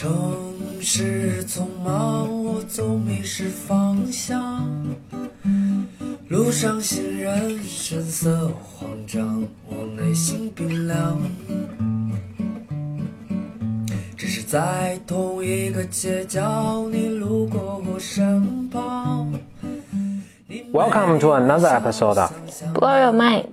[0.00, 0.10] 城
[0.80, 4.66] 市匆忙，我总迷失方向。
[6.28, 11.18] 路上行人神色慌张，我内心冰凉。
[14.16, 19.30] 只是在同一个街角，你路过我身旁。
[20.72, 22.32] Welcome to another episode of
[22.72, 23.44] Blow your mind，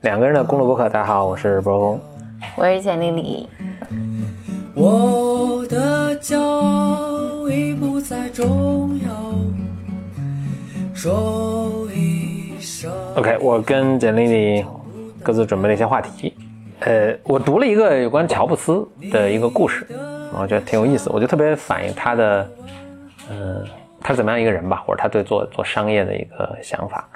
[0.00, 0.88] 两个人的公路博客。
[0.88, 2.00] 大家好，我是波峰。
[2.56, 3.46] 我是简丽丽。
[4.74, 5.31] 我
[5.72, 9.34] 的骄傲已不再重要。
[10.94, 14.64] 说一声 OK，我跟简丽丽
[15.22, 16.34] 各自准备了一些话题。
[16.80, 19.86] 呃，我读了一个有关乔布斯的一个故事，
[20.38, 22.50] 我觉得挺有意思，我就特别反映他的，
[23.30, 23.64] 呃，
[23.98, 27.08] 他怎么样一个人吧，或者他对做做商业的一个想法。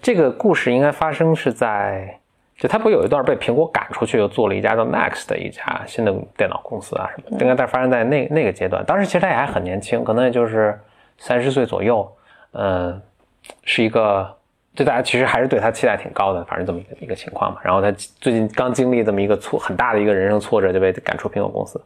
[0.00, 2.18] 这个故事应该发生是在，
[2.62, 8.84] 就他不有一段被苹果赶出去，又做了一家叫 Max 的一家新的电脑公司啊什么的，应该在发生在那那个阶段。
[8.84, 10.78] 当时其实他也还很年轻，可能也就是
[11.18, 12.08] 三十岁左右，
[12.52, 13.02] 嗯，
[13.64, 14.32] 是一个。
[14.74, 17.58] 就大家其实还是对他期待挺高的，反正这么一个一个情况嘛。
[17.62, 21.78] 然后他最近刚经历这么一个挫很大的一个人生挫折，就被赶出苹果公司。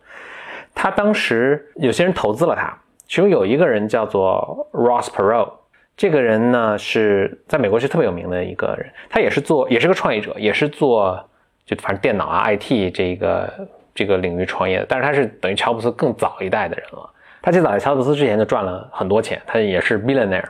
[0.72, 2.72] 他当时有些人投资了他，
[3.08, 5.50] 其中有一个人叫做 Ross Perot，
[5.96, 11.18] 这个人呢是在美国是特别有名的一个人，他也是做也是个创业者，也是做
[11.64, 17.10] 就反正电脑啊 IT 这个这个领域创业的，但是他是等于乔布斯更早一代的人了。
[17.40, 20.44] 他最早在乔布斯之前就赚了很多钱，他也是 billionaire。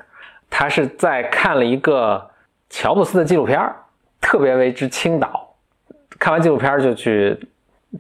[0.48, 2.25] 他是在看了一个
[2.70, 3.60] 乔布斯的纪录片
[4.20, 5.55] 特别为之倾倒。
[6.19, 7.38] 看完纪录片就去，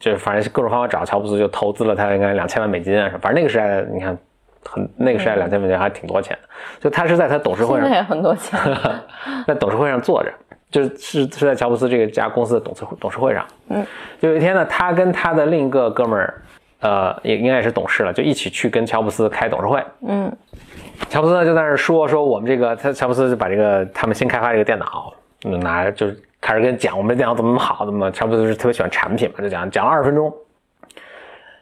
[0.00, 3.18] 就反正各种方法找乔布斯，就投资了他应该两千万美金啊什么。
[3.20, 4.16] 反正那个时代，你看，
[4.68, 6.48] 很那个时代两千美金还挺多钱的。
[6.80, 8.58] 就他是在他董事会上，也很多钱，
[9.46, 10.32] 在董事会上坐着，
[10.70, 13.46] 就是是是在乔布斯这个家公司的董事董事会上。
[13.68, 13.86] 嗯，
[14.20, 16.42] 就有一天呢，他跟他的另一个哥们儿，
[16.80, 19.82] 呃，也应该也是董事了，就一起去跟乔布斯开董事会。
[20.06, 20.30] 嗯。
[21.10, 25.12] 乔布斯呢就在那说说我们这个，他乔布斯就把这个他们新开发这个电脑，
[25.44, 30.32] 嗯，拿就是开始跟讲我们这电脑怎么好，怎么乔布斯是特别喜欢产品嘛，就讲讲了二十分钟。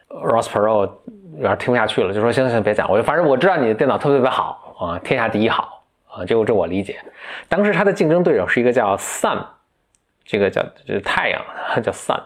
[0.07, 0.89] Ross Perot
[1.37, 6.99] 有点听不下去了，就说行行别讲，我就反正我知道你的电脑特别特别好啊，天下第一好啊，这个这我理解。
[7.47, 9.43] 当时他的竞争对手是一个叫 Sun，
[10.23, 11.41] 这个叫就是太阳
[11.83, 12.19] 叫 Sun，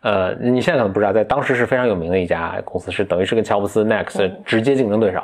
[0.00, 5.20] 呃，你现在可能不知道，在当时是非常有名的一家公司，是等于是跟乔布斯 Next 直接竞争对手。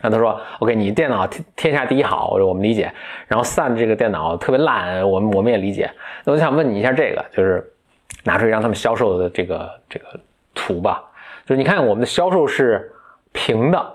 [0.00, 2.92] 然后他说：“OK，你电脑天天下第一好，我们理解。
[3.28, 5.88] 然后 Sun 这个电脑特别烂，我们我们也理解。
[6.24, 7.64] 那我想问你一下，这个就是
[8.24, 10.06] 拿出一张他们销售的这个这个
[10.54, 11.04] 图吧，
[11.44, 12.92] 就是你看我们的销售是
[13.32, 13.94] 平的，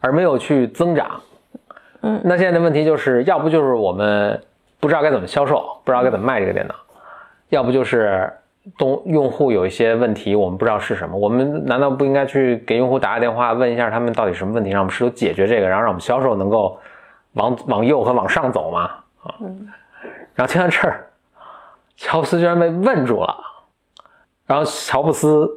[0.00, 1.20] 而没有去增长。
[2.02, 4.42] 嗯，那现在的问题就是要不就是我们
[4.80, 6.74] 不知道该怎么销售，不知道该怎么卖这个电脑，
[7.48, 8.32] 要不就是。”
[8.78, 16.78] 东用户有一些问题，我们不知道是什么，我们难道不应该去给用户打个电话，问一下他们到底什么问题，让我们试图解决这个，然后让我们销售能够
[17.32, 18.82] 往往右和往上走吗？
[19.24, 19.68] 啊，嗯、
[20.36, 21.04] 然后听到这儿，
[21.96, 23.36] 乔布斯居然被问住了，
[24.46, 25.50] 然后乔布斯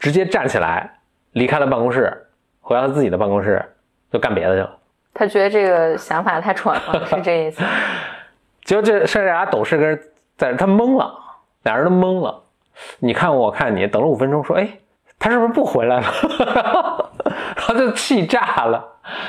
[0.00, 0.90] 直接站起来
[1.32, 2.26] 离开了办公室，
[2.60, 3.62] 回到他自己的办公室
[4.10, 4.76] 就干别的去了。
[5.14, 7.62] 他觉得这个想法太蠢了，是这意思？
[8.64, 10.00] 结果这剩下俩董事跟人
[10.36, 11.12] 在他懵了，
[11.64, 12.42] 俩人都懵了。
[12.98, 14.68] 你看我看你，等了五分钟，说：“哎，
[15.18, 16.06] 他是不是不回来了？”
[17.56, 18.82] 然后就气炸了，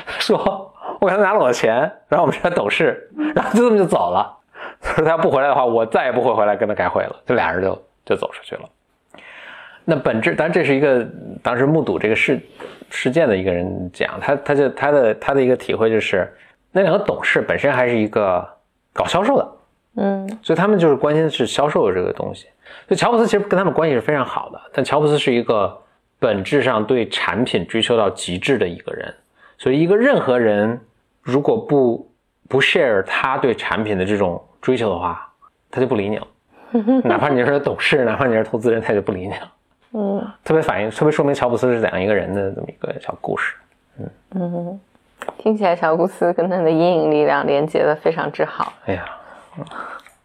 [0.06, 4.38] 说：“我给他拿了我的钱，然后我们这董事，然后就这么就走了。
[4.80, 8.62] 他说他要不回来的话，我再也不会回来跟他开会了。”这俩人就就走出去了。
[9.84, 11.06] 那本质，当然这是一个
[11.42, 12.40] 当时目睹这个事
[12.90, 16.32] 事件的一个人讲，他他就他的他的一个体会就是，
[16.70, 18.46] 那两个董事本身还是一个
[18.92, 19.52] 搞销售的。
[19.96, 22.46] 嗯，所以他们就是关心的是销售的这个东西。
[22.88, 25.76] 所以乔布斯其实跟他们关系是非常好的，但乔布斯是一个
[26.18, 29.12] 本质上对产品追求到极致的一个人。
[29.58, 30.80] 所以一个任何人
[31.20, 32.10] 如果不
[32.48, 35.30] 不 share 他对产品的这种追求的话，
[35.70, 36.26] 他就不理你了。
[37.04, 39.52] 哪怕你是董事，哪怕你是投资人，他就不理你了。
[39.92, 43.54] 嗯，特别反映，特别说明乔布斯是怎样一个人的这么一个小故事。
[43.98, 44.80] 嗯嗯，
[45.38, 48.72] 听起来乔布斯跟他的阴影力量连接的非常之好。
[48.86, 49.04] 哎呀。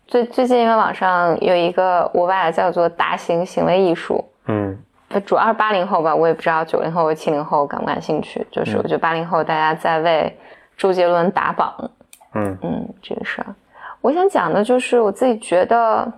[0.08, 4.78] 最最近因为网上有一个我把它叫做大型行为艺术，嗯，
[5.26, 8.48] 主要是八零后吧，我也不知道九零后和七零后感不感兴趣。
[8.50, 10.40] 就是我觉得八零后大家在为
[10.78, 11.92] 周杰伦打榜，
[12.36, 13.54] 嗯嗯，这个事儿，
[14.00, 16.10] 我想讲的就是我自己觉得，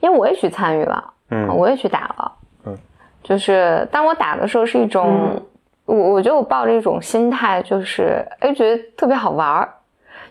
[0.00, 2.32] 因为我也去参与了，嗯，我也去打了，
[2.66, 2.78] 嗯，
[3.22, 5.42] 就是当我打的时候是一种，嗯
[5.86, 9.68] 我我觉得我抱着一种心态，就是哎觉得特别好玩儿。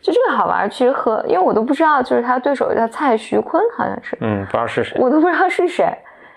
[0.02, 5.00] 就这个好玩，其实和因为我都不知道，就是他对手叫蔡徐坤，好像是，嗯，不知道是谁。
[5.00, 5.88] 我都不知道是谁。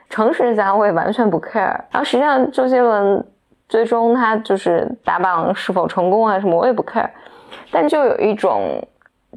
[0.08, 1.74] 诚实讲，我也完全不 care。
[1.90, 3.26] 然后实际上，周杰伦
[3.68, 7.08] 最终他就是打榜是否成功啊什么，我也不 care。
[7.72, 8.80] 但就有一种，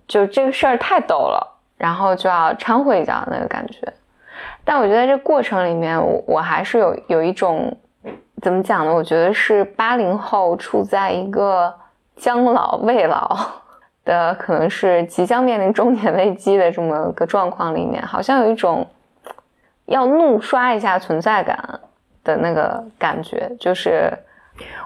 [0.08, 3.82] 就这个事儿太逗了，然后就要掺和一脚那个感觉。
[4.64, 7.76] 但我觉得这过程里面，我我还是有有一种
[8.40, 8.94] 怎么讲呢？
[8.94, 11.74] 我觉得是八零后处在一个
[12.16, 13.36] 将老未老
[14.06, 18.86] 的，可能是即将面临中年危机的这么个状况里面，好像有一种
[19.86, 21.80] 要怒刷一下存在感
[22.24, 23.52] 的那个感觉。
[23.60, 24.14] 就是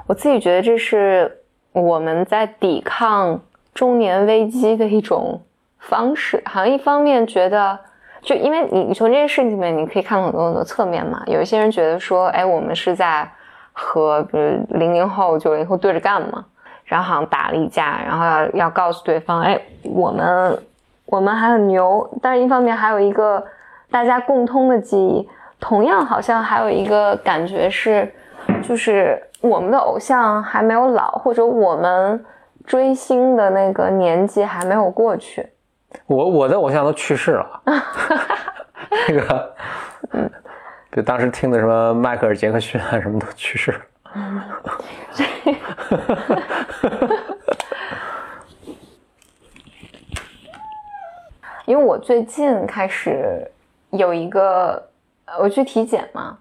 [0.07, 1.39] 我自己觉得这是
[1.73, 3.37] 我们在抵抗
[3.73, 5.41] 中年危机的一种
[5.77, 6.41] 方式。
[6.45, 7.77] 好像一方面觉得。
[8.23, 11.21] 就因为你，你从这件事情里面，你可以看到很多很多侧面嘛。
[11.27, 13.29] 有一些人觉得说，哎，我们是在
[13.73, 16.45] 和比如零零后、九零后对着干嘛，
[16.85, 20.57] 然后好像打了一架，然后要要告诉对方，哎，我们
[21.05, 22.09] 我们还很牛。
[22.21, 23.43] 但是一方面还有一个
[23.91, 25.27] 大家共通的记忆，
[25.59, 28.09] 同样好像还有一个感觉是，
[28.61, 32.23] 就是我们的偶像还没有老，或者我们
[32.65, 35.49] 追星的那个年纪还没有过去。
[36.05, 37.61] 我我的偶像都去世了，
[39.07, 39.55] 那个，
[40.11, 40.29] 嗯，
[40.91, 43.79] 就当时听的什么迈克尔·杰克逊啊，什么都去世了。
[51.65, 53.49] 因为我最近开始
[53.91, 54.89] 有一个，
[55.39, 56.37] 我去体检嘛，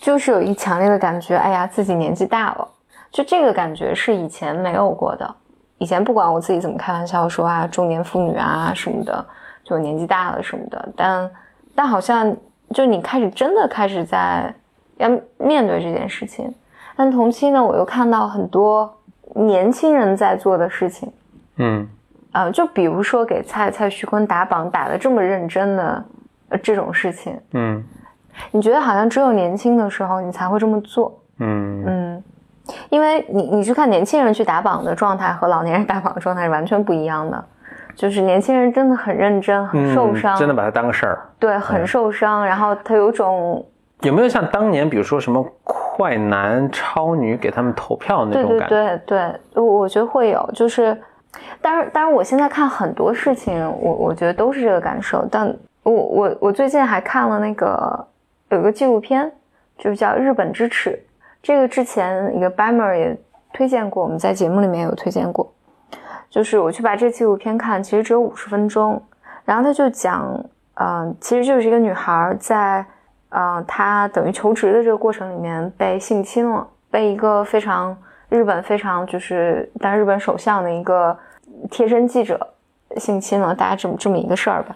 [0.00, 2.66] 就是有一强烈的感觉，哎呀，自己年纪大了，
[3.10, 5.36] 就这个感觉是以前没有过的。
[5.82, 9.26] 以前不管我自己怎么开玩笑说啊，中年妇女啊什么的，
[9.64, 11.30] 就年纪大了什么的，但
[11.74, 12.32] 但好像
[12.72, 14.54] 就你开始真的开始在
[14.98, 16.54] 要面对这件事情。
[16.94, 18.96] 但同期呢，我又看到很多
[19.34, 21.12] 年轻人在做的事情，
[21.56, 21.88] 嗯，
[22.30, 26.04] 呃，就比如说给蔡蔡徐坤打榜打的这么认真的
[26.62, 27.84] 这种事情，嗯，
[28.52, 32.24] 你觉得好像只有年轻的时候你才会这么做，嗯嗯。
[32.90, 37.44] 因为你你去看年轻人去打榜的状态和老年人 打榜的状态是完全不一样的，
[37.94, 42.44] 就是年轻人真的很认真，很受伤，真的把它当个事儿，对，很受伤。
[42.44, 43.64] 然后他有种
[44.00, 48.68] 有没有像当年比如说什么快男超女给他们投票那种感觉？
[48.68, 49.00] 对对
[49.52, 50.98] 对，我我觉得会有，就是，
[51.60, 55.26] 当然当然，我现在看很多事情，我我觉得都是这个感受。
[55.30, 55.46] 但
[55.82, 58.06] 我我我最近还看了那个
[58.48, 59.30] 有一个纪录片，
[59.78, 60.90] 就是叫《日本之耻》。
[61.42, 63.18] 这个之前一个 Bamer 也
[63.52, 65.52] 推荐过，我们在节目里面有推荐过。
[66.30, 69.02] 就是我去把这纪录片看，其实只有五十分钟，
[69.44, 70.42] 然后他就讲，
[70.74, 72.86] 嗯，其实就是一个女孩在，
[73.30, 77.94] 嗯，她等于求职的这个过程里面被性侵了，被一个非常
[78.28, 81.14] 日本非常就是当日本首相的一个
[81.70, 82.54] 贴身记者
[82.96, 84.74] 性侵了，大概这么这么一个事儿吧。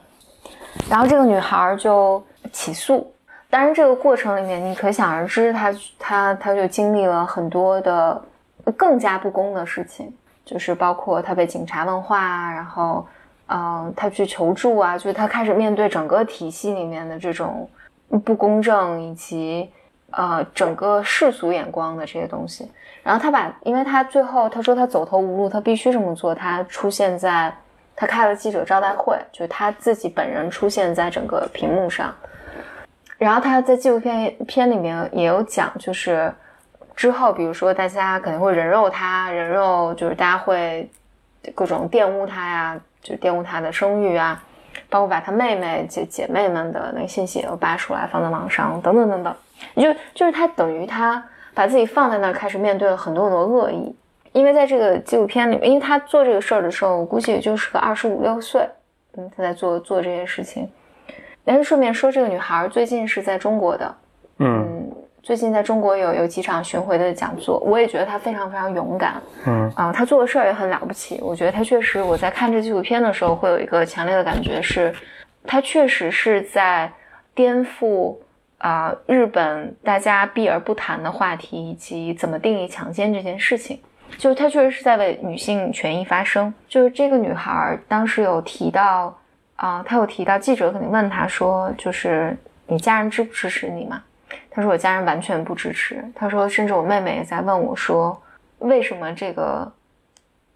[0.90, 2.22] 然后这个女孩就
[2.52, 3.10] 起诉。
[3.48, 8.20] 当然，这个过程里面，你可想而知，他他他就经历了很多的
[8.76, 10.12] 更加不公的事情，
[10.44, 13.06] 就是包括他被警察问话，然后，
[13.46, 17.70] 嗯，他去求助啊，就是他开始面对整个体系里面的这种
[18.24, 19.70] 不公正以及
[20.10, 22.70] 呃整个世俗眼光的这些东西。
[23.04, 27.54] 然后他把，因为他最后他说他走投无路，他必须这么做，他出现在
[27.94, 32.12] 他开了记者招待会，就是他自己本人出现在整个屏幕上。
[33.18, 36.32] 然后他在纪录片片里面也有讲，就是
[36.94, 40.88] 之后，比如说大家可能会人肉他，人肉就是大家会
[41.54, 44.42] 各种玷污他呀，就玷污他的声誉啊，
[44.90, 49.34] 包括把他妹妹姐姐妹们的那个信息也都扒出来放在网上，等等等等。
[49.76, 53.96] 就就是他等于他把自己放在那儿，开始面对了很多很多恶意。
[54.32, 58.68] 因为在这个纪录片里面，因为他做这个事儿的时候，我估计也就是个二十五六岁，
[59.16, 60.70] 嗯，他在做做这些事情。
[61.46, 63.94] 但是顺便说，这个女孩最近是在中国的，
[64.40, 64.90] 嗯，
[65.22, 71.20] 最近在中国有有几场巡回的讲座，我也觉得她非常非常勇敢，嗯啊，她做的事儿也很了不起。
[71.22, 74.92] 我觉得她确实，我在看这纪录片的时候，会有一个强烈的感觉是，
[75.44, 76.92] 她确实是在
[77.32, 78.16] 颠覆
[78.58, 83.80] 啊日本大家避而不谈的话题，以及怎么定义强奸这件事情。
[84.18, 86.52] 就是她确实是在为女性权益发声。
[86.68, 89.16] 就是这个女孩当时有提到。
[89.56, 92.36] 啊，他有提到记者肯定问他说，就是
[92.66, 94.02] 你家人支不支持你嘛？
[94.50, 96.04] 他说我家人完全不支持。
[96.14, 98.20] 他说，甚至我妹妹也在问我说，
[98.58, 99.70] 为什么这个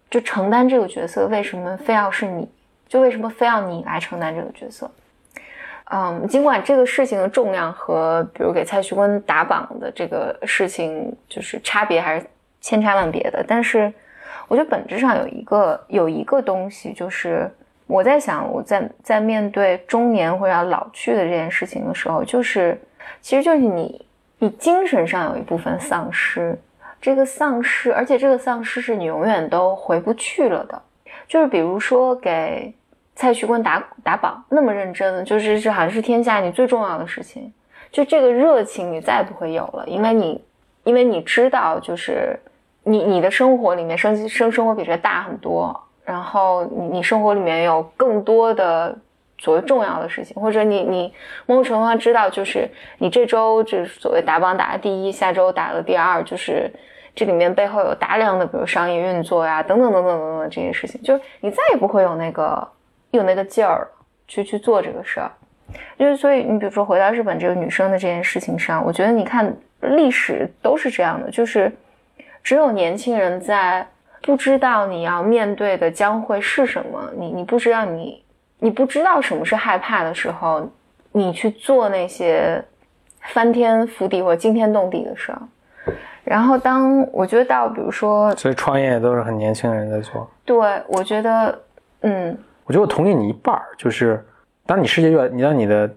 [0.07, 2.47] 就承担这个角色，为什么非要是你？
[2.87, 4.91] 就为什么非要你来承担这个角色？
[5.85, 12.25] 嗯，尽管这个事情的重量和比如给蔡徐坤打榜的这个事情就是差别还是
[12.59, 13.91] 千差万别的，但是
[14.47, 17.49] 我觉得本质上有一个有一个东西就是。
[17.91, 22.79] 我在想，我在在面对中年或者要老去的这件事情的时候，就是
[23.19, 24.05] 其实就是你
[24.39, 26.57] 你精神上有一部分丧失，
[27.01, 30.81] 这个丧失，而且这个丧失是你永远都回不去了的。
[31.27, 32.73] 就是比如说给
[33.13, 37.51] 蔡徐坤打打榜那么认真，就是这好像是天下你最重要的事情，
[37.91, 40.41] 就这个热情你再也不会有了，因为你
[40.85, 42.39] 因为你知道就是
[42.83, 48.97] 你你的生活里面生生生活比这大很多，然后你你生活里面有更多的。
[49.43, 51.11] 所谓重要的事情，或者你你
[51.47, 56.71] 某种程度上知道，就是你这周就是所谓打榜打第一，下周打了第二，就是
[57.15, 62.67] 这里面背后有大量的比如商业运作呀，等等等等等等这些事情，就是你再也不会有那个
[63.09, 63.87] 有那个劲儿
[64.27, 65.31] 去去做这个事儿。
[65.97, 71.75] 就是所以你比如说回到日本这个女生的这件事情上，我觉得你看历史都是这样的，就是
[72.43, 73.87] 只有年轻人在
[74.21, 78.23] 不知道你要面对的将会是什么，你你不知道你。
[78.63, 80.69] 你不知道什么是害怕的时候，
[81.13, 82.63] 你去做那些
[83.33, 85.41] 翻天覆地或惊天动地的事儿。
[86.23, 90.29] 然后，当我觉得到，比如说，所以创业都是很年轻人在做。
[90.45, 90.55] 对，
[90.89, 91.59] 我觉得，
[92.01, 94.23] 嗯，我觉得我同意你一半儿，就是
[94.67, 95.87] 当你世界越，你当你的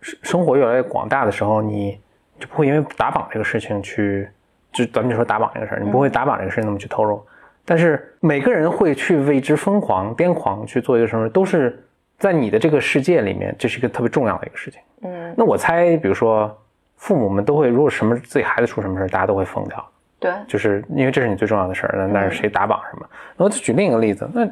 [0.00, 2.00] 生生活越来越广大的时候，你
[2.38, 4.30] 就不会因为打榜这个事情去，
[4.70, 7.20] 就咱们就说打榜这个事儿，你不会打榜这个事情那么去投入。
[7.64, 11.82] 但是每个人会去为之疯狂、癫狂去做一个什么，都是
[12.18, 14.80] 在你的这个世界里面，这是一个特别重要的一个事情。
[15.02, 16.54] 嗯，那我猜，比如说
[16.96, 19.84] 父母们都会，如果什么自己孩子出什么事大家都会疯掉。
[20.18, 21.94] 对，就是因为这是你最重要的事儿。
[21.96, 23.06] 那那是谁打榜什么？
[23.36, 24.46] 那我就举另一个例子，那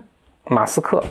[0.44, 1.02] 马斯克，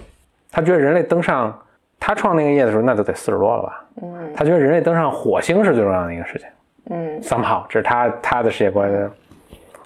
[0.51, 1.55] 他觉得人类登上
[1.99, 3.85] 他创那个业的时候，那都得四十多了吧？
[4.01, 6.47] 嗯，他觉得人类登上火星是最重要的一个事情。
[6.89, 8.89] 嗯，somehow 这是他他的世界观，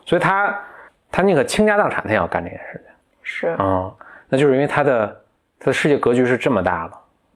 [0.05, 0.57] 所以他。
[1.11, 2.93] 他宁可倾家荡产，他也要干这件事情。
[3.23, 3.91] 是啊，
[4.29, 5.21] 那就是因为他的
[5.59, 6.91] 他的世界格局是这么大了，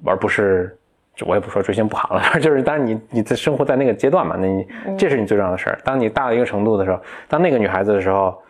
[0.06, 0.76] 而不是
[1.16, 4.68] 就我也不说追星不好了， 就是当然你你在生活在那个阶段嘛，那你
[4.98, 5.80] 这是你最重要的事儿。
[5.84, 8.42] 当你大到一个程度的时候，当那个女孩子的时候，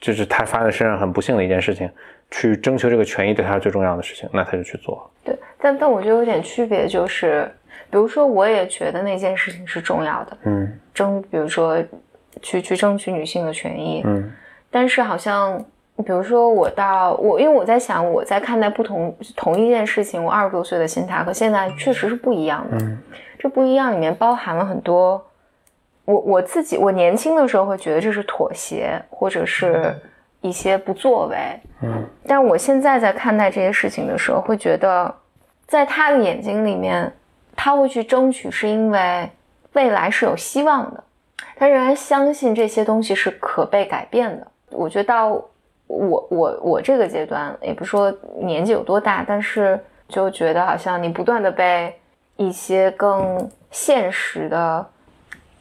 [0.00, 1.90] 就是她发生身上很不幸的一件事情，
[2.30, 5.10] 去征求这个权益对她是最重要的事情，那她就去做。
[5.24, 7.50] 对，但但我觉得有点区别，就是
[7.90, 11.82] 比如说我也觉得那件事情是重要的，嗯，争比如说
[12.40, 14.30] 去去争取女性的权益，嗯。
[14.74, 15.56] 但是好像，
[16.04, 22.76] 比如说我到我，因为我在想我在看待不同同一件事情，我二十多岁的心态和现在确实是不一样的。
[22.80, 22.98] 嗯，
[23.38, 25.24] 这不一样里面包含了很多，
[26.06, 29.94] 我我自己我年轻的时候会觉得这是妥协或者是
[30.40, 31.36] 一些不作为。
[31.82, 35.14] 嗯，但我现在在看待这些事情的时候，会觉得
[35.68, 37.12] 在他的眼睛里面，
[37.54, 39.30] 他会去争取，是因为
[39.74, 41.04] 未来是有希望的，
[41.54, 44.44] 他仍然相信这些东西是可被改变的。
[44.74, 45.28] 我觉得到
[45.86, 49.78] 我我我这个阶段，也不说年纪有多大，但是
[50.08, 51.94] 就觉得好像你不断的被
[52.36, 54.84] 一些更现实的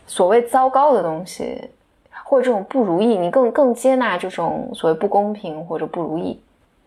[0.07, 1.69] 所谓糟糕的东西，
[2.23, 6.41] 或者这种不如意，你更更接纳这种所谓不公平或者不如意。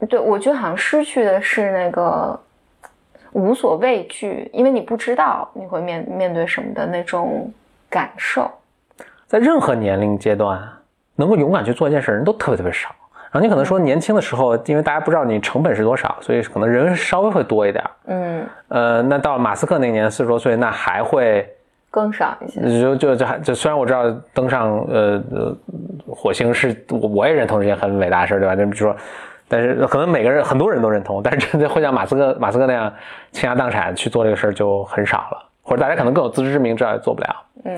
[0.08, 2.38] 对我觉得好像失去的是那个
[3.32, 7.50] 无所畏惧，因为你不知道你会面面对什么的那种
[7.88, 8.50] 感受，
[9.26, 10.60] 在任何年龄阶段。
[11.16, 12.88] 能够勇敢去做一件事人都特别特别少。
[13.32, 17.84] 然后你可能说年轻的时候，因为大家不知道你成本是多少，所以可能人稍微会多一点。
[18.06, 21.46] 嗯，呃，那到马斯克那年四十多岁，那还会
[21.90, 22.62] 更少一些。
[22.80, 25.22] 就就就就虽然我知道登上呃
[26.08, 28.56] 火星是我我也认同是件很伟大的事，对吧？
[28.56, 28.96] 就比如说，
[29.48, 32.90] 但是可能每个人很多人都认同，但是真的会像马斯克马斯克那样
[33.32, 37.36] 倾家荡产去做这个事儿就很少了，或者大家可能更有自知之明，知道也做不了。
[37.64, 37.76] 嗯。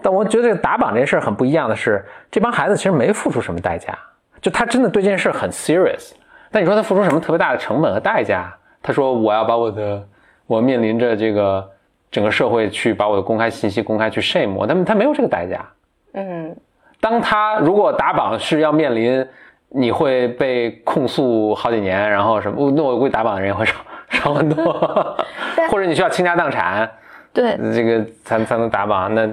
[0.00, 3.92] 但我觉得打榜这件事很不一样的是，这帮孩子其实没付出什么代价，
[4.40, 6.12] 就他真的对这件事很 serious。
[6.52, 8.54] 但你说他付出什么特别大的成本和代价？
[8.80, 10.02] 他说我要把我的，
[10.46, 11.68] 我面临着这个
[12.12, 15.66] 整个社会去把我的公开信息公开去 shame 我，他他没有这个代价。
[16.12, 16.56] 嗯，
[17.00, 19.26] 当他如果打榜是要面临
[19.68, 23.74] 你会被控诉好几年，然后什么，那我估计打榜的人也会少
[24.10, 24.72] 少很多，
[25.68, 26.88] 或者你需要倾家荡产，
[27.32, 29.28] 对，这个才才能打榜，那。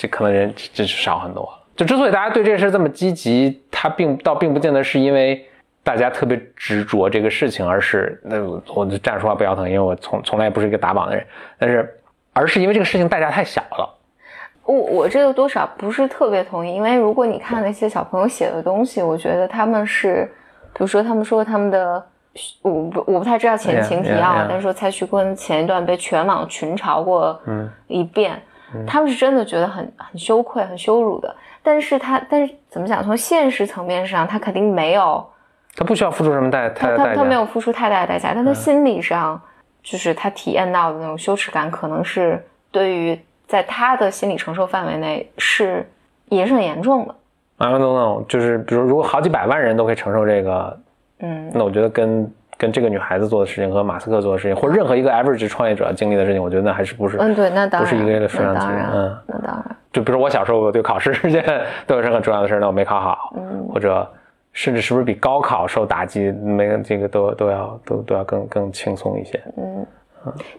[0.00, 1.46] 这可能人就少很多。
[1.76, 5.46] 就之所以大家对这事这么积极，它并倒并不见得是因为
[5.82, 8.42] 大家特别执着这个事情，而是那
[8.74, 11.26] 我就站着说话不腰疼，因为我从从来也不是一个打榜的人。
[11.58, 12.00] 但是，
[12.32, 13.98] 而是因为这个事情代价太小了。
[14.64, 20.24] 我我这个多少不是特别同意，因为如果你看那些小朋友写的东西，我觉得他们是，
[20.72, 22.02] 比如说他们说他们的，
[22.62, 27.38] 我不我不太知道前情提要，但是说蔡徐坤前一段被全网群嘲过
[27.86, 28.40] 一遍。
[28.86, 33.02] 他们是真的觉得很很羞愧、很羞辱的，但是他，但是怎么讲？
[33.02, 35.26] 从现实层面上，他肯定没有，
[35.76, 39.40] 他不需要付出什么代他他他没有付出太大的代价，但他心理上，
[39.82, 45.88] 就是他体验到的那种羞耻感，可能是对于在他的心理承受范围内是
[46.26, 47.14] 也是很严重的。
[47.58, 50.80] I don't know，就是比如如果好几百万人都可以承受这个，
[51.18, 59.16] 嗯，那我觉得跟跟这个女孩子做的事情和马斯克做的事情，或者任何一个 average 创业者经历的事情，我觉得那还是不是嗯，对，那当然，不是一个数量级嗯。
[59.26, 61.42] 那当然，就比如我小时候我对考试 这件
[61.86, 63.66] 都有是很重要的事儿，那我没考好，嗯。
[63.72, 64.06] 或者
[64.52, 69.40] 甚至是不是比高考受打击，没这个都都要都都要更更轻松一些。
[69.56, 69.86] 嗯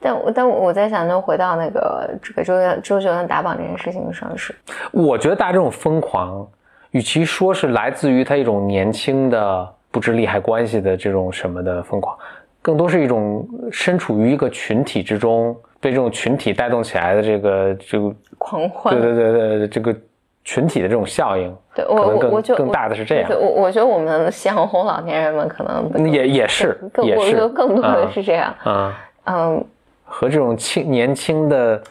[0.01, 4.55] 但我但我在想，就回到那个这个周周杰伦打榜这件事情上是，
[4.91, 6.48] 我觉得大家这种疯狂，
[6.89, 12.17] 与其说是来自于他一种年轻的不知利害关系的这种什么的疯狂，
[12.62, 18.93] 更多是一种身处于一个群体之中，被这种群体带动起来的这个这个，狂欢。
[18.93, 19.95] 对对对对对，这个
[20.43, 28.55] 群体的这种效应，对我我我就更大的是这样我我我觉得我们夕阳红老年人们可能也也是更我觉也是得更多的嗯是这样。
[28.63, 29.63] 啊、嗯，
[30.03, 31.81] 和这种轻年轻的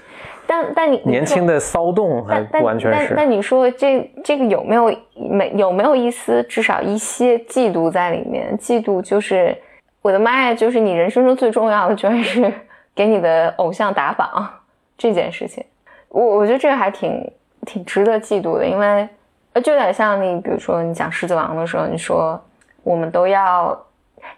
[0.50, 1.60] 但但你年轻的。
[1.60, 3.14] 骚动还但但完全是。
[3.14, 8.58] 但但你说这这个有没有没有没有一丝至少一些嫉妒在里面？
[8.58, 9.56] 嫉妒就是
[10.02, 12.52] 我的妈呀，就是你人生中最重要的，居然是
[12.96, 14.50] 给你的偶像打榜
[14.98, 15.64] 这件事情。
[16.08, 17.32] 我我觉得这个还挺
[17.64, 19.08] 挺值得嫉妒的，因为
[19.52, 22.40] 呃，就有点像你比如说你讲《狮子王》的时候，你说
[22.82, 23.78] 我们都要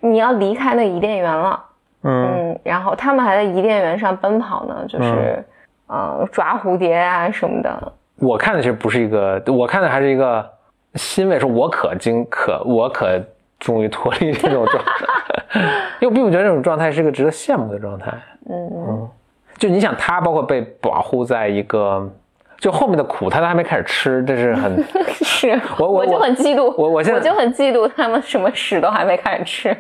[0.00, 1.64] 你要离开那伊甸园了。
[2.04, 5.45] 嗯嗯，然后他们还在伊甸园上奔跑呢，就是，
[5.92, 7.92] 呃，抓蝴蝶啊什么的。
[8.16, 10.49] 我看的其实不是一个，我看的还是一个
[10.94, 13.20] 欣慰，说我可经可我可
[13.61, 15.61] 终于脱离这种状态，
[16.00, 18.11] 因为我并不觉得这种状态是一个值得羡慕的状态。
[18.49, 19.11] 嗯嗯
[19.58, 22.11] 就你想，他包括被保护在一个，
[22.58, 24.82] 就后面的苦他都还没开始吃，这是很
[25.22, 29.76] 是我我就很嫉妒，我我现在我就很嫉妒他们什么屎都还没开始吃。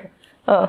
[0.46, 0.68] 嗯，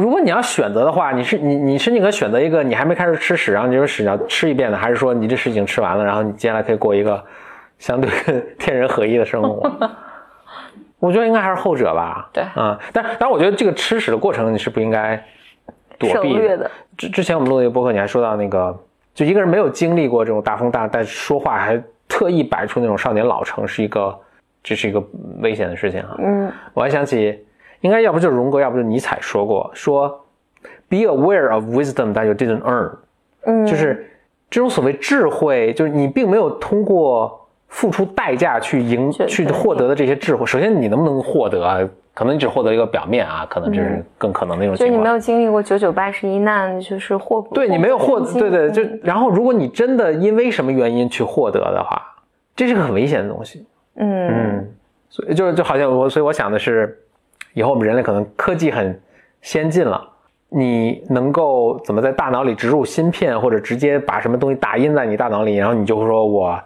[0.00, 7.22] 如果你要选择的话，你是你你是宁可选择一个你还没开始吃屎，然后你就屎要吃一遍的，还是说你这屎已经吃完了，然后你接下来可以过一个
[7.78, 8.10] 相对
[8.58, 9.70] 天人合一的生活？
[10.98, 12.28] 我觉得应该还是后者吧。
[12.32, 15.22] 对啊、但但，我觉得这个吃屎的过程你是不应该
[15.98, 16.70] 躲避的。
[16.96, 18.74] 之之前我们录的一个播客，你还说到那个，
[19.14, 24.18] 就一个人没有经历过这种大风大，但说话还特意摆出那种少年老成，是一个
[24.62, 25.02] 这是一个
[25.40, 26.16] 危险的事情啊。
[26.18, 27.42] 嗯我还想起，
[27.80, 30.08] 应该要不就是荣格，要不就是尼采说过，说
[30.88, 32.90] be aware of wisdom that you didn't earn，
[33.42, 34.10] 嗯，就是
[34.48, 40.44] 这种所谓智慧，就是你并没有通过付出代价去赢去获得的这些智慧。
[40.44, 41.78] 首先，你能不能获得啊？
[42.12, 44.92] 可能你只获得一个表面啊，可能这是更可能的一种情况。
[44.92, 52.02] 就你没有经历过九九八十一难，就是获对你没有获，对对，就嗯然后如果你真的因为什么原因去获得的话，
[52.56, 53.64] 这是个很危险的东西。
[53.94, 54.68] 嗯嗯，
[55.08, 56.98] 所以就是就好像我，所以我想的是，
[57.52, 59.00] 以后我们人类可能科技很
[59.42, 60.06] 先进了，
[60.48, 66.60] 你能够怎么在大脑里植入芯片，或者直接把什么东西打印在你大脑里，然后你就会说我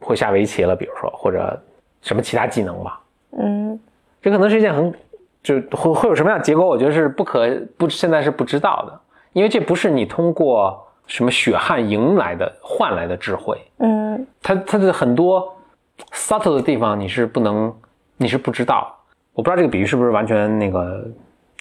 [0.00, 1.60] 会下围棋了，比如说或者
[2.02, 3.00] 什么其他技能吧，
[3.38, 3.78] 嗯。
[4.22, 4.94] 这可能是一件很
[5.42, 9.00] 就会会有什么样的结果，我觉得是不可不现在是不知道的，
[9.32, 14.26] 因为这不是你通过什么血汗赢来的换来的智慧，嗯。
[14.42, 15.56] 它它的很多
[16.12, 17.74] subtle 的地方你是不能，
[18.18, 18.94] 你是不知道。
[19.40, 21.02] 我不知道这个比喻是不是完全那个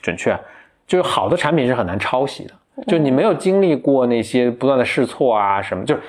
[0.01, 0.37] 准确，
[0.85, 2.53] 就是好的产品是很难抄袭的，
[2.87, 6.01] 就你没有经历过那些不断的试错啊什么，就是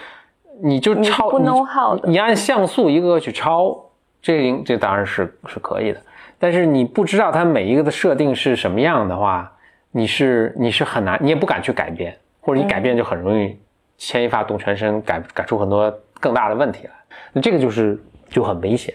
[0.61, 3.73] 你就抄你 know how 的你按像素一个个去抄，
[4.21, 6.03] 这这当然是是可以的，
[6.41, 9.53] 但是你不知道它每一个的设定是什么样的话，
[9.93, 13.57] 你是你是很难，你也不敢去改变，或者你改变就很容易
[13.97, 16.93] 牵一发动全身，改改出很多更大的问题来。
[17.33, 17.97] 那这个就是
[18.29, 18.93] 就很危险。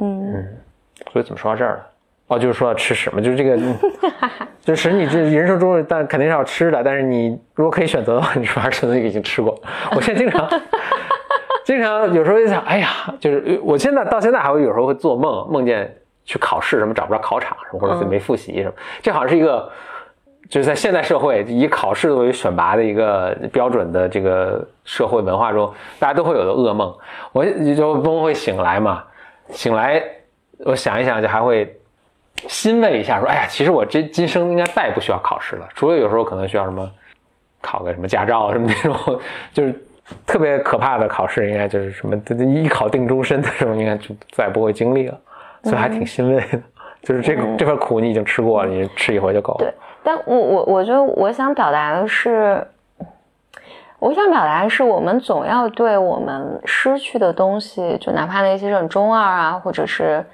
[0.00, 0.44] 嗯
[1.12, 1.89] 所以怎么说到这儿了？
[2.30, 3.76] 哦，就是说要吃屎嘛，就是这个， 嗯
[4.62, 9.58] 就是使你这人生中，但肯定是要吃的，但是你如果可以选择的话，你是不是还是选择已经吃过？
[9.96, 10.48] 我现在经常，
[11.64, 12.88] 经常有时候就想，哎呀，
[13.18, 15.92] 就是我现在到现在还会有时候会做梦，梦见
[16.24, 19.68] 去考试什么找不着考场什么，或者是没复习什么，这好像是一个。
[20.48, 26.92] 就是在现代社会以考试作为选拔的一个标准的这个社会文化中，大家都会有的噩梦。
[27.30, 29.04] 我就梦会醒来嘛，
[29.50, 30.02] 醒来
[30.64, 31.72] 我想一想，就还会
[32.48, 36.90] 欣慰一下，说：“哎呀，其实我这今生应该再也不需要考试了，除了有时候可能需要什么
[37.60, 39.20] 考个什么驾照什么那种，
[39.52, 39.74] 就是
[40.26, 45.18] 特别可怕的考试，应该就是什么 一考定终身的这种，应该就再也不会经历了。
[45.62, 46.60] 所以还挺欣慰的，
[47.02, 49.58] 就是这个这份苦你已经吃过了，你吃一回就够了。
[49.58, 52.66] 对，但我我我觉得我想表达的是，
[53.98, 60.24] 我想表达的是，我们总要对我们失去的东西，就哪怕那些是很中二啊，或者是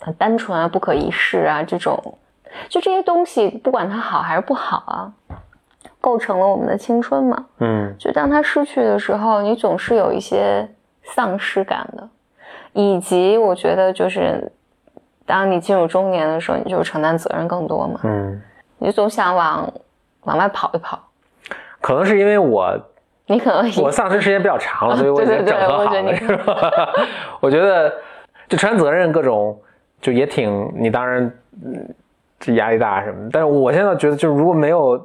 [0.00, 1.98] 很单纯啊、不可一世啊这种，
[2.68, 5.12] 就这些东西，不管它好还是不好啊，
[6.00, 7.46] 构成了我们的青春嘛。
[7.58, 10.68] 嗯就当它失去的时候，你总是有一些
[11.04, 12.08] 丧失感的，
[12.72, 14.50] 以及我觉得就是，
[15.26, 18.40] 当你进入中年的时候，你就承担责任更多嘛，嗯，
[18.78, 19.72] 你总想往
[20.22, 20.98] 往外跑一跑。
[21.80, 22.78] 可能是因为我
[23.26, 26.92] 你可能我丧失时间比较长了， 所以我已经对对对整合好了，我觉得你是吧？
[27.40, 27.92] 我觉得
[28.48, 29.58] 就承担责任各种
[30.00, 31.30] 就也挺，你当然
[31.64, 31.94] 嗯
[32.38, 34.96] 这压力大什么的，但是我现在觉得就是如果没有，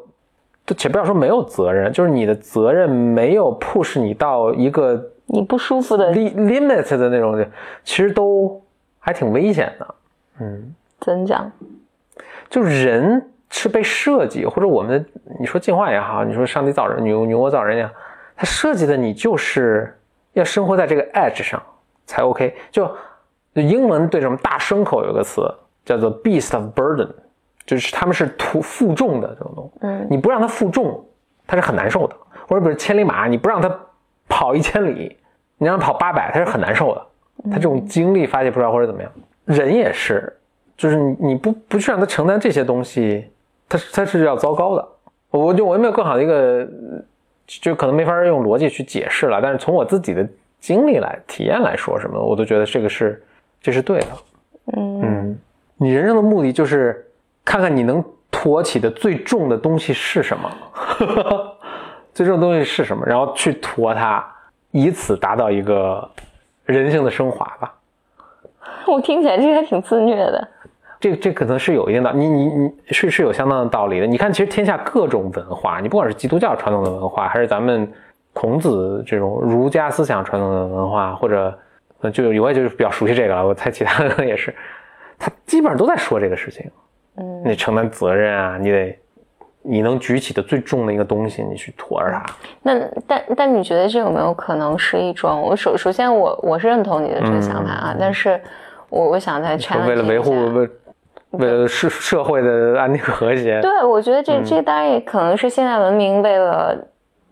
[0.65, 7.45] 就且不要说没有责任，就是你的责任没有 push 你到一个你不舒服的 li limit 的那种，
[7.83, 8.61] 其实都
[8.99, 9.95] 还挺危险的。
[10.39, 11.51] 嗯，怎讲，
[12.49, 15.05] 就人是被设计，或者我们
[15.39, 17.93] 你说进化也好，你说上帝造人、女女我造人也好，
[18.35, 19.93] 他设计的你就是
[20.33, 21.61] 要生活在这个 edge 上
[22.05, 22.55] 才 OK。
[22.71, 22.89] 就
[23.55, 25.41] 就英文对什么大牲口有个词
[25.83, 27.09] 叫做 beast of burden，
[27.65, 29.79] 就是他们是图负重的这种东西。
[29.81, 31.03] 嗯你不让它负重，
[31.47, 32.15] 它是很难受的。
[32.47, 33.75] 或者比如千里马，你不让它
[34.27, 35.17] 跑一千里，
[35.57, 37.01] 你让它跑八百，它是很难受的。
[37.49, 39.11] 它这种精力发泄不出来或者怎么样，
[39.45, 40.31] 人也是，
[40.77, 43.29] 就是你你不不去让他承担这些东西，
[43.67, 44.87] 他是他是要糟糕的。
[45.31, 46.67] 我就我也没有更好的一个，
[47.45, 49.41] 就可能没法用逻辑去解释了。
[49.41, 50.27] 但是从我自己的
[50.59, 53.21] 经历来体验来说，什么我都觉得这个是
[53.65, 54.07] 这是对的。
[54.77, 55.39] 嗯嗯，
[55.75, 57.03] 你人生的目的就是
[57.43, 60.51] 看看你能驮起的最重的东西是什么，
[62.13, 64.23] 最重的东西是什么，然后去驮它，
[64.69, 66.07] 以此达到一个
[66.65, 67.73] 人性的升华吧。
[68.85, 70.47] 我听起来这个还挺自虐的。
[70.99, 74.05] 这这可能是有一定的，你你你是是有相当的道理的。
[74.05, 77.91] 你看，其实天下各种文化，你不管是基督教传统的文化，还是咱们
[78.31, 81.57] 孔子这种儒家思想传统的文化，或者
[82.05, 84.53] 呃就我也就是比较熟悉这个了，我猜其他的也是，
[85.17, 86.69] 他基本上都在说这个事情。
[87.17, 88.99] 嗯你承担责任啊，你得
[89.61, 92.25] 你能举起的最重的一个东西，你去驮着它。
[92.61, 95.41] 那但但你觉得这有没有可能是一种？
[95.41, 98.39] 我首首先我我是认同你的这个想法啊，但是
[98.89, 100.69] 我我想再 challenge 嗯为了维护为
[101.31, 106.77] 为了社社会的安定和谐，对，我觉得这嗯这当然也可能是现代文明为了，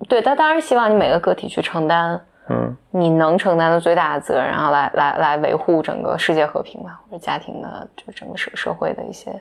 [0.08, 2.76] 对，他当然希望你每个个体去承担嗯。
[2.92, 9.34] 你能承担的最大的责任，然后来来来维护整个世界和平吧，或者家庭的就整个社社会的一些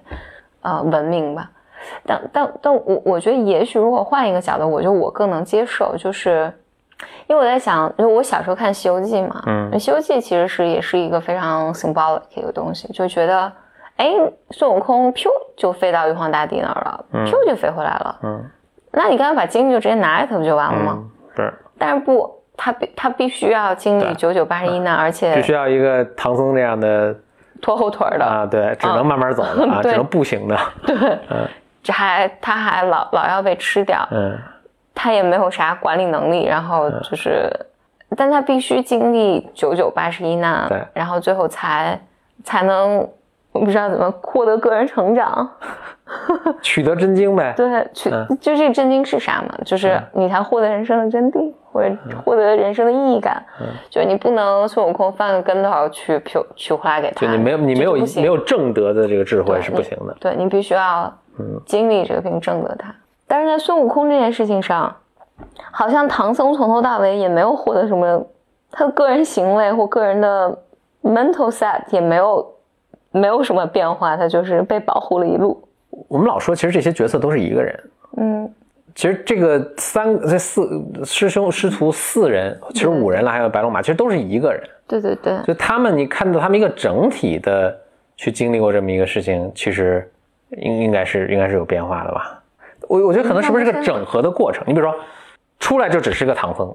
[0.63, 1.51] 呃文明吧。
[2.07, 6.53] 但但但我我觉得也许如果换一个角度，我觉得我更能接受，就是
[7.27, 13.53] 因为我在想，因为我小时候看《西游记》嘛，嗯《西游记》其实是也是一个非常 symbolic 的一个东西，就觉得，
[13.97, 14.15] 哎，
[14.51, 18.51] 孙悟空噗就飞到玉皇大帝那儿了，噗就飞回来了，嗯。
[18.93, 20.99] 那你刚刚把精力就直接拿给他不就完了吗？
[20.99, 27.15] 嗯，是但是不，他必他必须要经历九九八十一难，而且必须要一个唐僧这样的
[27.61, 29.93] 拖后腿儿的，啊，对，只能慢慢走的 啊，对。
[29.93, 30.97] 只能步行的， 对。
[31.83, 34.39] 这还他还老老要被吃掉，嗯。
[34.95, 37.51] 他也没有啥管理能力，然后就是，
[38.15, 41.99] 但他必须经历九九八十一难对，然后最后才
[42.45, 42.99] 才能，
[43.53, 45.51] 我不知道怎么获得个人成长。
[46.61, 47.55] 取得真经呗。
[47.57, 48.27] 对，取嗯。
[48.39, 49.55] 就这个真经是啥嘛？
[49.65, 53.43] 就是你才获得人生的真谛，或者嗯获得人生的意义感。
[53.89, 60.15] 就是你不能孙悟空翻个跟头去取取回来给他，就你没有你没有没有正德的这个智慧是不行的。
[60.21, 61.13] 对你必须要
[61.65, 62.95] 经历这个并正得它。
[63.27, 64.95] 但是在孙悟空这件事情上，
[65.71, 68.27] 好像唐僧从头到尾也没有获得什么，
[68.71, 70.59] 他的个人行为或个人的
[71.03, 72.55] mental set 也没有
[73.11, 75.67] 没有什么变化，他就是被保护了一路。
[76.09, 77.91] 我们老说，其实这些角色都是一个人。
[78.19, 78.55] 嗯，
[78.95, 84.63] 其实这个三这四师兄师徒四人，其实五人了，还有白龙马，其实都是一个人。
[84.87, 87.75] 对对对，就他们，你看到他们一个整体的
[88.17, 90.11] 去经历过这么一个事情，其实
[90.51, 92.43] 应应该是应该是有变化的吧？
[92.89, 94.63] 我我觉得可能是不是个整合的过程？
[94.67, 94.95] 你比如说，
[95.59, 96.75] 出来就只是个唐僧，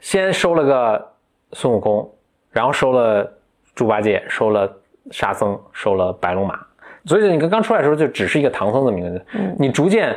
[0.00, 1.12] 先收了个
[1.52, 2.12] 孙悟空，
[2.50, 3.32] 然后收了
[3.74, 4.70] 猪八戒，收了
[5.10, 6.58] 沙僧，收了白龙马，
[7.06, 10.14] 所以你刚刚出来的时候就只是一个唐僧这么一个人，你逐渐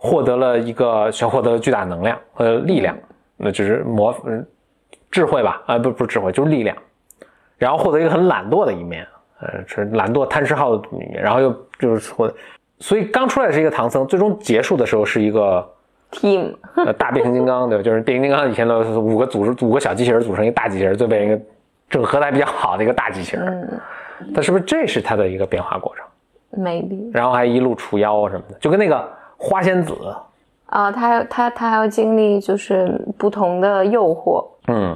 [0.00, 2.96] 获得了一个，想获得了巨大能量和力量，
[3.36, 4.46] 那就是魔嗯
[5.10, 6.76] 智慧吧，啊、不不是智慧，就是力量，
[7.58, 9.04] 然后获得一个很懒惰的一面，
[9.40, 12.32] 呃，是懒惰贪吃好的一面，然后又就是获，
[12.78, 15.68] 所以刚出来是一个唐僧，最终结束的时候是一个
[16.12, 17.82] team 呃大变形金刚，对吧？
[17.82, 21.42] 就是变形金刚以前都是五个组织五个小机器人组成一个大机器人，最变成一个
[21.90, 23.80] 整合的还比较好的一个大机器人，
[24.32, 29.08] 它是不是这是它的一个变化过程？maybe 然后还一路除妖什么的，就跟那个
[29.40, 29.94] 花仙子，
[30.66, 34.94] 啊，他还他他还要经历就是不同的诱惑，嗯，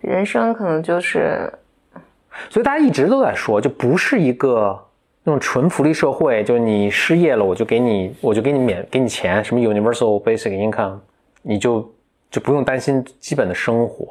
[0.00, 1.52] 人生可能就是
[2.50, 4.78] 所以大家一直都在说，就不是一个
[5.22, 10.98] 那种纯福利社会，就是你失业了，我就给你，我就给你免给你钱，什么 universal basic income，
[11.42, 11.90] 你就
[12.30, 14.06] 就不用担心基本的生活。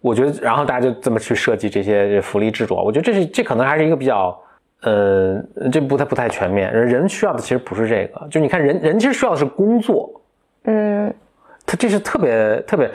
[0.00, 4.36] 我觉得，然后大家就这么去设计这些福利制度，我觉得这是这可能还是一个比较，
[4.82, 6.72] 呃，这不太不太全面。
[6.72, 10.20] 人人需要的其实不是这个，就你看人人其实需要的是工作，
[10.64, 11.12] 嗯。
[11.70, 12.90] 他这是特别特别，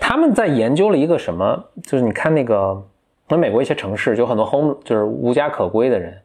[0.00, 2.82] 他们在研究了一个什么，就是你看那个，
[3.28, 6.16] 那美国一些城市就有很多 home 就是无家可归的人，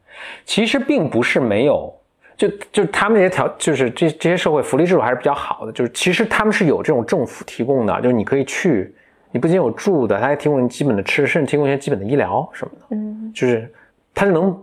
[0.45, 1.93] 其实并不是没有，
[2.37, 8.95] 就就他们这些条就是这这些社会福利制度还是比较好的，就是其实他们是有这种政府提供的，就是你可以去，
[9.31, 13.33] 你不仅有住的，他还提供你基本的吃，甚至提供一些基本的医疗什么的，嗯。
[13.35, 13.69] 就是
[14.13, 14.57] 他是能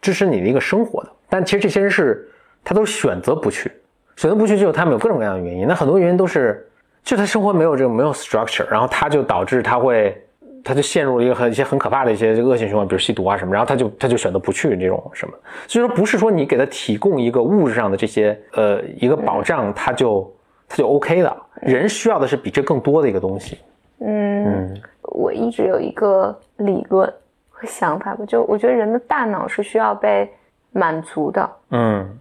[0.00, 1.10] 支持你的一个生活的。
[1.28, 2.28] 但其实这些人是
[2.64, 3.70] 他都选择不去，
[4.16, 5.66] 选择不去就他们有各种各样的原因。
[5.66, 6.68] 那很多原因都是，
[7.02, 10.20] 就他生活没有这个没有 structure，然后他就导致他会，
[10.64, 15.34] 他就陷入了一个很一些很可怕的一些恶性循环，比如吸毒啊什么，然后他就他就选择不去这种什么。
[15.66, 20.30] 所以说不是说你给他提供一个物质上的这些呃一个保障，他就
[20.68, 21.36] 他就 OK 的。
[21.62, 23.58] 人需要的是比这更多的一个东西。
[24.00, 27.12] 嗯，嗯我一直有一个理论
[27.60, 30.32] 和想法吧，就我觉得人的大脑是需要被
[30.72, 32.18] 满足的，嗯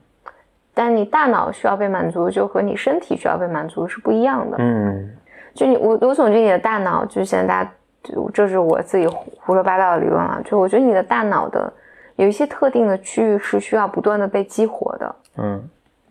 [0.74, 4.58] 但你大脑需要被满足，就和你身体需要被满足是不一样的。
[4.60, 5.10] 嗯
[5.54, 7.72] 就你我我总觉得你的大脑，就现在大家，
[8.04, 10.42] 就这是我自己胡胡说八道的理论啊。
[10.44, 11.72] 就我觉得你的大脑的
[12.18, 15.62] 有一些特定的区域是需要不断的被激活的，嗯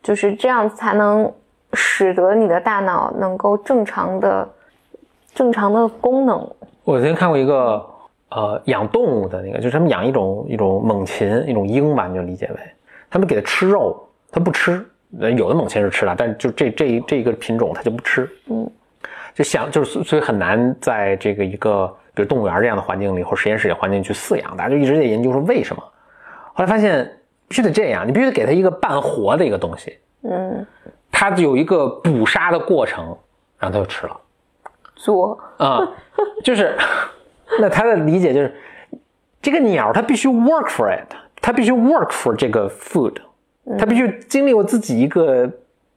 [0.03, 1.31] 就是这样才能
[1.73, 4.49] 使得你的大脑能够正常的
[5.35, 6.47] 正常的功能。
[6.85, 7.85] 我之前看过一个
[8.31, 12.61] 呃养动物的那个，就是他们养一种一种猛禽，一种鹰吧，你就理解为
[13.11, 14.85] 他们给它吃肉，它不吃。
[15.21, 18.29] 呃有的猛禽是吃的，但就这这一这一个品种它就不吃。
[18.51, 18.71] 嗯，
[19.35, 25.83] 就想就是所以很难在这个一个比如动物园这样的环境里或实验室里环境去饲养，大家就一直在研究说为什么。
[26.53, 27.11] 后来发现
[27.49, 30.67] 必须得这样，你必须得给它一个半活的一个东西，嗯，
[31.11, 33.17] 它有一个捕杀的过程，
[33.59, 34.15] 然后它就吃了。
[34.95, 35.89] 作啊、
[36.45, 36.77] 就是，
[37.61, 38.53] 那他的理解就是，
[39.41, 43.15] 这个鸟它必须 work for it，它必须 work for 这个 food，
[43.79, 45.51] 它必须经历过自己一个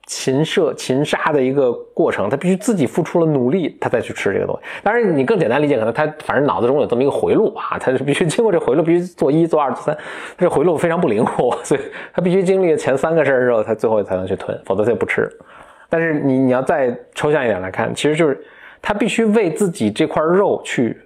[0.05, 4.61] 禽射、禽杀的一个过程，它必须自己付出了努力，它再去吃这个东西。
[4.83, 9.97] 当然，你更简单理解，可能它反正脑子中有这么一个回路啊，它是必须经过这回路，必须做一、做二、做三，
[10.37, 11.81] 这回路非常不灵活，所以
[12.13, 15.29] 它必须经历了前三个事儿之后，它最后才能去吞，否则它就不吃。
[15.89, 18.41] 但是你你要再抽象一点来看，其实就是
[18.81, 20.97] 它必须为自己这块肉去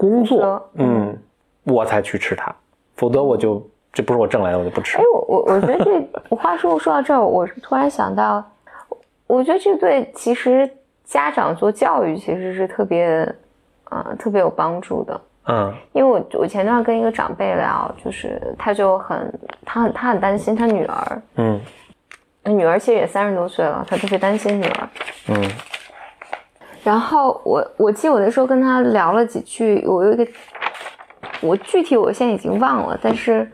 [0.00, 1.18] 工作作，嗯，
[1.64, 2.54] 我才去吃它，
[2.96, 5.04] 否则我就这不是我挣来的，我就不吃哎，。
[5.12, 8.42] 我我我觉得这，我话说说到这儿，我是突然想到，
[9.26, 10.68] 我觉得这对其实
[11.04, 13.06] 家长做教育其实是特别，
[13.90, 15.20] 呃，特别有帮助的。
[15.48, 21.60] 嗯因为我我前段跟一个长辈聊，就是他就很他很他很担心他女儿，嗯
[22.42, 24.88] 他女儿其实也三十多岁了，他特别担心女儿。
[25.28, 25.50] 嗯
[26.82, 30.26] 然后我我记得我那时候跟他聊了几句，我有一个
[31.40, 33.50] 我具体我现在已经忘了，但是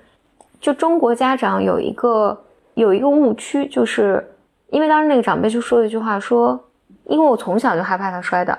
[0.61, 4.25] 就中国家长有一个有一个误区，就是
[4.71, 6.59] 因为当时那个长辈就说了一句话说，
[7.05, 8.57] 因为我从小就害怕他摔倒，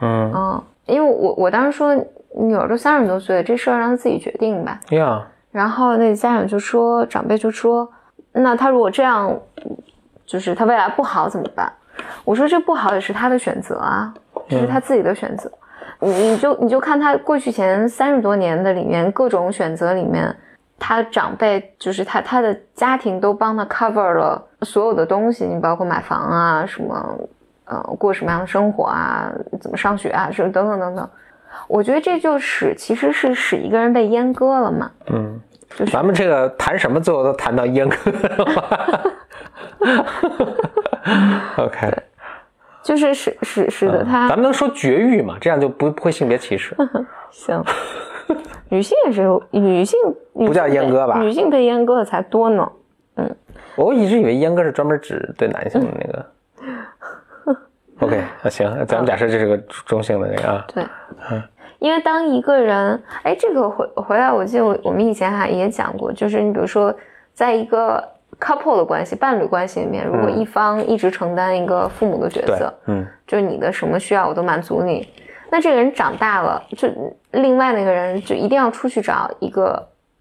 [0.00, 1.94] 嗯嗯，因为我我当时说
[2.34, 4.78] 女儿都三十多岁了，这事儿让她自己决定吧。
[4.90, 7.88] 呀，然后那家长就说，长辈就说，
[8.32, 9.38] 那他如果这样，
[10.26, 11.72] 就是他未来不好怎么办？
[12.24, 14.12] 我说这不好也是他的选择啊，
[14.48, 15.50] 这是他自己的选择。
[16.00, 20.34] 你你就你就看他过去前三十多年的里面各种选择里面，
[20.78, 27.18] 他长辈就是他他的家庭都帮他 cover 了所有的东西，你包括买房啊，什么
[27.66, 31.08] 呃过什么样的生活啊，怎么上学啊，什么等等等等。
[31.68, 34.90] 我觉得这就使其实是使一个人被阉割了嘛。
[35.06, 35.40] 嗯，
[35.76, 38.10] 就是咱们这个谈什么最后都谈到阉割
[38.42, 39.14] 了
[41.58, 41.92] OK，
[42.82, 45.36] 就是使使使得他、嗯咱们能说绝育嘛？
[45.40, 46.76] 这样就不不会性别歧视。
[47.30, 47.62] 行，
[48.68, 49.98] 女性也是女性，
[50.34, 52.70] 不叫阉割吧女性被阉割的才多呢。
[53.16, 53.36] 嗯
[53.74, 56.26] 我一直以为阉割是专门指对男性的那个。
[58.00, 60.64] OK，那行，咱们假设这是个中性的那个啊。
[60.74, 60.84] 对，
[61.30, 61.42] 嗯
[61.78, 66.94] 因为当一个人，哎，这个回回来，我记得我我们以前还也讲过，就是你比如说，
[67.34, 68.02] 在一个
[68.42, 75.08] couple 的关系、伴侣关系里面，如果嗯一方一直承担一个父母的角色，，嗯就是你的什么需要我都满足你，
[75.50, 76.88] 那这个人长大了，就
[77.30, 79.80] 另外那个人就一定要出去找一个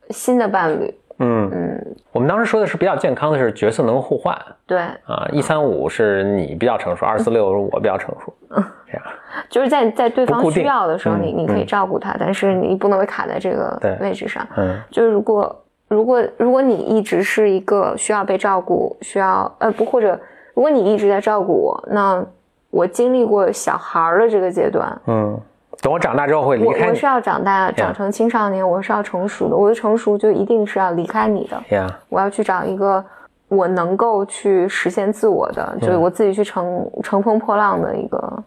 [0.10, 0.94] 新的伴侣。
[1.24, 9.04] 嗯，嗯，我们当时说的是比较健康的是角色能互换对，啊，一三五是你比较成熟，二四六是我比较成熟，嗯这样。
[9.48, 14.46] 就是在在对方需要的时候，嗯你你可以嗯照顾他，但是你不能被卡在这个位置上。
[14.58, 15.56] 嗯就是如果
[15.92, 20.18] 如果如果你一直是一个需要被照顾，需要呃不或者
[20.54, 22.26] 如果你一直在照顾我，那
[22.70, 25.38] 我经历过小孩儿的这个阶段，嗯，
[25.82, 27.06] 等我长大之后会离开你我我是。
[27.06, 33.04] 要长大长成青少年，我是要成熟的，我的成熟就一定是要离开你的，呀，我要去找一个
[33.50, 38.44] 我能够去实现自我的，就是我自己去乘乘风破浪的一个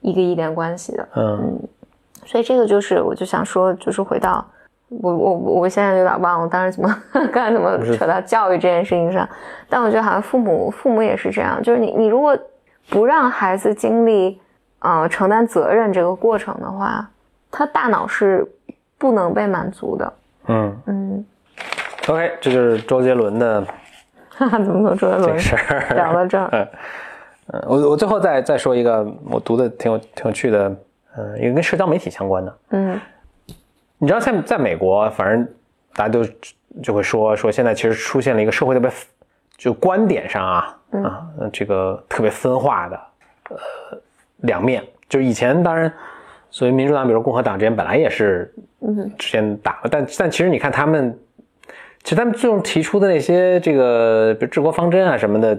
[0.00, 1.08] 一个依恋关系的。
[1.14, 1.56] 嗯
[2.26, 4.44] 所以这个就是，我就想说，就是回到
[4.90, 9.28] 我我我现在有点忘了当时怎么 刚才怎么扯到教育这件事情上，
[9.68, 12.36] 但我觉得好像父母父母也是这样，就是你你如果
[12.88, 14.40] 不让孩子经历
[14.80, 17.08] 呃承担责任这个过程的话，
[17.50, 18.44] 他大脑是
[18.98, 20.12] 不能被满足的。
[20.46, 21.24] 嗯嗯
[22.08, 23.64] ，，OK，这就是周杰伦的
[24.28, 25.94] 哈哈，怎么从周杰伦这个事儿。
[25.94, 26.48] 聊到这儿？
[26.52, 26.68] 嗯，
[27.52, 30.68] 嗯，我我最后再再说一个我读的挺有挺有趣的，
[31.16, 32.58] 嗯，一个跟社交媒体相关的。
[32.70, 33.00] 嗯
[34.00, 35.46] 你知道在在美国，反正
[35.94, 36.24] 大家都
[36.82, 38.90] 就会说说现在其实出现了一个社会特别
[39.58, 43.00] 就观点上啊啊这个特别分化的
[43.50, 43.56] 呃
[44.38, 45.92] 两面，就是以前当然
[46.50, 51.14] 所谓民主党比如共和党之间本来也是嗯之间打，但但其实你看他们，
[52.02, 55.54] 其实他们最终提出的那些这个比如治国方针啊什么的，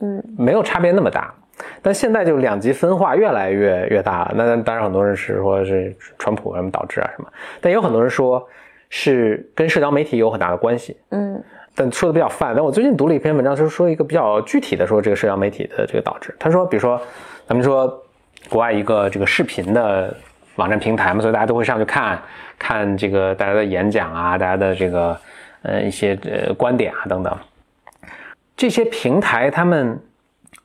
[0.00, 1.34] 嗯，没有差别那么大。
[1.80, 4.32] 但现在就两极分化越来越越大了。
[4.34, 7.28] 那当然很多人是说是川普什么导致啊什么，
[7.60, 8.46] 但也有很多人说
[8.88, 10.96] 是跟社交媒体有很大的关系。
[11.10, 11.42] 嗯
[11.74, 12.52] 但说的比较泛。
[12.54, 16.34] 但我最近读了一篇文章，就是说一个比较具体的说这个社交媒体的这个导致。
[16.38, 17.00] 他说，比如说
[17.46, 17.88] 咱们说
[18.50, 20.14] 国外一个这个视频的
[20.56, 22.20] 网站平台嘛，所以大家都会上去看
[22.58, 25.18] 看这个大家的演讲啊，大家的这个
[25.62, 27.34] 呃一些呃观点啊等等。
[28.54, 29.98] 这些平台他们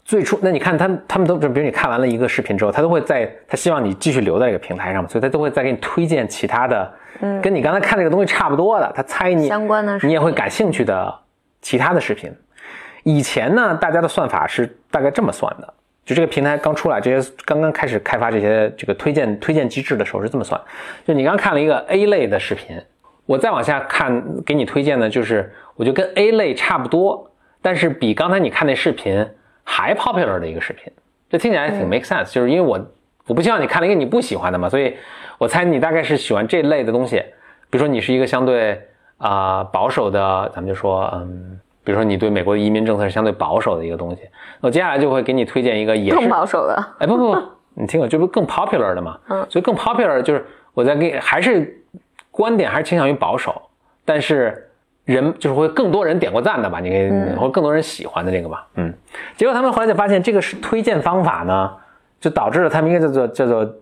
[0.04, 7.42] 最初，那你看他们他们都，比如你看完了一个视频之后，他都会在他希望你继续留在这个平台上嘛，所以他都会再给你推荐其他的，嗯。
[7.42, 11.14] 跟你刚才看这个东西差不多的，他猜你相关的你也会感兴趣的
[11.62, 12.32] 其他的视频。
[13.04, 15.74] 以前呢，大家的算法是大概这么算的，
[16.06, 20.60] 就这个平台刚出来，这些刚刚开始开发这些这个推荐推荐机制的时候是这么算，
[21.06, 22.82] 就你刚看了一个 A 类的视频，
[23.26, 27.30] 我再往下看给你推荐的就是我就跟 A 类差不多，
[27.62, 29.26] 但是比刚才你看那视频
[29.70, 30.92] 还 popular 的一个视频，
[31.30, 32.80] 这听起来挺 make sense，、就是因为我
[33.28, 34.96] 我不希望你看了一个你不喜欢的嘛，所以
[35.38, 37.18] 我猜你大概是喜欢这类的东西，
[37.70, 38.82] 比如说你是一个相对
[39.18, 41.60] 啊、保守的，咱们就说嗯。
[41.84, 44.24] 比如说，你对美国的移民政策是相对保守的一个东西，
[44.60, 46.76] 那我接下来就会给你推荐一个也是更保守的。
[47.00, 47.42] 哎，不不不，
[47.76, 49.18] 你听我，这不更 popular 的嘛？
[49.30, 51.82] 嗯所以更 popular 就是我在给还是
[52.30, 53.62] 观点还是倾向于保守，
[54.04, 54.67] 但是
[55.08, 56.80] 人就是会更多人点过赞的吧？
[56.82, 58.68] 你可以、嗯或者更多人喜欢的这个吧？
[58.76, 58.94] 嗯，
[59.38, 61.72] 结果他们后来就发现这个是推荐方法呢，
[62.20, 63.76] 就导致了他们一个叫做叫做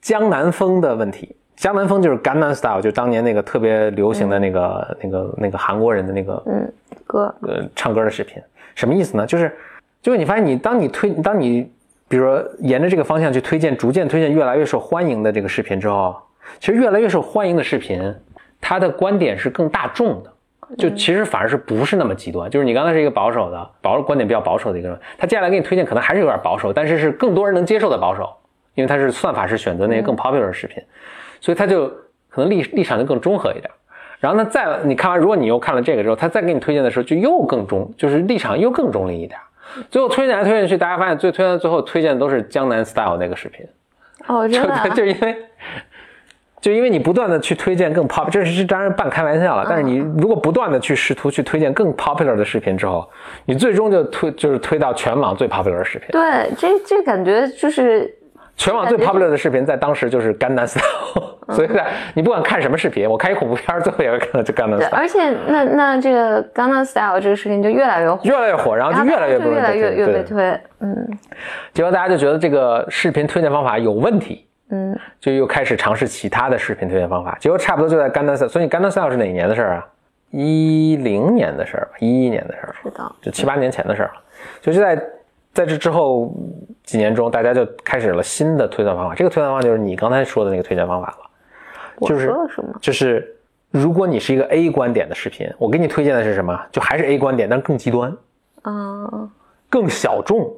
[0.00, 1.34] 江南风的问题。
[1.56, 6.72] 江南风就是 Gangnam Style，就当年那个特别流行的那个、那个那个韩国人的那个嗯，
[7.06, 8.42] 歌呃唱歌的视频，
[8.74, 9.26] 什么意思呢？
[9.26, 9.56] 就是
[10.02, 11.70] 就是你发现你当你推当你
[12.08, 16.16] 比如说沿着这个方向去推荐，逐渐推荐越来越受欢迎的这个视频之后，
[16.58, 18.14] 其实越来越受欢迎的视频，
[18.60, 20.32] 它的观点是更大众的。
[20.76, 28.30] 就其实反而是不是那么极端，就是你刚才是一个保守的保观点比较保守的一个人，他接下来给你推荐可能还是有点保守，但是是更多人能接受的保守，
[28.74, 30.82] 因为他是算法是选择那些更 popular 的视频，
[31.40, 31.88] 所以他就
[32.28, 33.70] 可能立立场就更中和一点。
[34.20, 39.38] 然后呢，再你看完，如果你又看了这个之后，他再给你推荐的时候就又更中，就是立场又更中立一点。
[39.90, 43.64] 最后推荐来推荐去，大家发现最推荐最后推荐的都是江南 style 那个视频，
[44.26, 45.36] 哦，真的、啊 就，就因为
[46.60, 49.64] 就因为你不断的去推荐更 pop，这是当然半开玩笑了。
[49.68, 53.08] 但是你如果不断的去试图去推荐更 popular 的视频之后，
[53.44, 56.08] 你最终就推就是推到全网最 popular 的视频。
[56.10, 58.12] 对，这这感觉就是
[58.56, 60.82] 全网最 popular 的视频在当时就是甘南 style，
[61.50, 71.18] 所以在你不管看什么视频，我看一恐怖片最后也会看到这甘南对，style，而且那那这个 Gangnam Style 这个视频就越来越火，越来越火，然后就越来越就越来多人在推对越越被推，嗯。
[71.72, 77.36] 结果大家就觉得这个视频推荐方法有问题，嗯，就又开始尝试其他的视频推荐方法。
[77.40, 79.86] 结果差不多就在甘南 style，所以甘南 style 是哪一年的事儿啊？
[80.30, 84.20] 一零年的事儿吧，一一年的事儿，是的，就七八年前的事儿了。
[84.60, 85.02] 就在
[85.54, 86.34] 在这之后
[86.84, 89.14] 几年中，大家就开始了新的推荐方法。
[89.14, 91.16] 这个推荐方法就是你刚才说的那个推荐方法了，
[91.98, 92.78] 我就是什么？
[92.80, 93.34] 就是
[93.70, 96.60] 如果你是一个 A 观点的视频，我给你推荐的是什么？
[96.70, 98.14] 就还是 A 观点，但更极端。
[98.64, 99.30] 嗯
[99.70, 100.52] 更小众。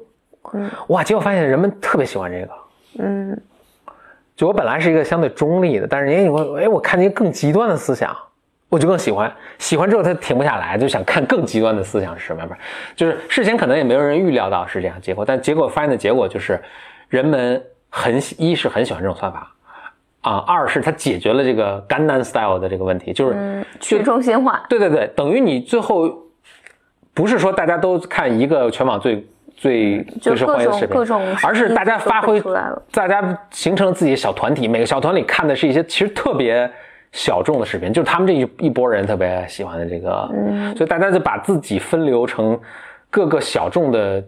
[0.53, 2.53] 嗯哇，结果发现人们特别喜欢这个。
[2.99, 3.41] 嗯
[4.41, 8.11] 就我本来是一个相对中立的，但是人家我哎，我看见更极端的思想，
[8.69, 9.31] 我就更喜欢。
[9.59, 12.49] 喜欢之后他停不下来，就想看更极端的思想是什么样。
[12.95, 16.59] 就是事前可能也没有人预料到是这样结果，但结果发现的结果就是，
[17.07, 19.53] 人们很一是很喜欢这种算法，
[20.21, 26.11] 啊，二是它解决了这个 Gangnam Style 的这个问题，就是、嗯，去中心化，对对对，等于你最后
[27.13, 29.23] 不是说大家都看一个全网最
[29.61, 36.67] 最就最受欢迎的视频，各种而是大家发挥出来了，大家形成了自己的小团体，每个小团体看的是一些其实特别
[37.11, 42.59] 小众的视频，就是他们这一一波人特别喜欢的这个，嗯所以大家就把自己分流成
[43.11, 44.23] 各个小众的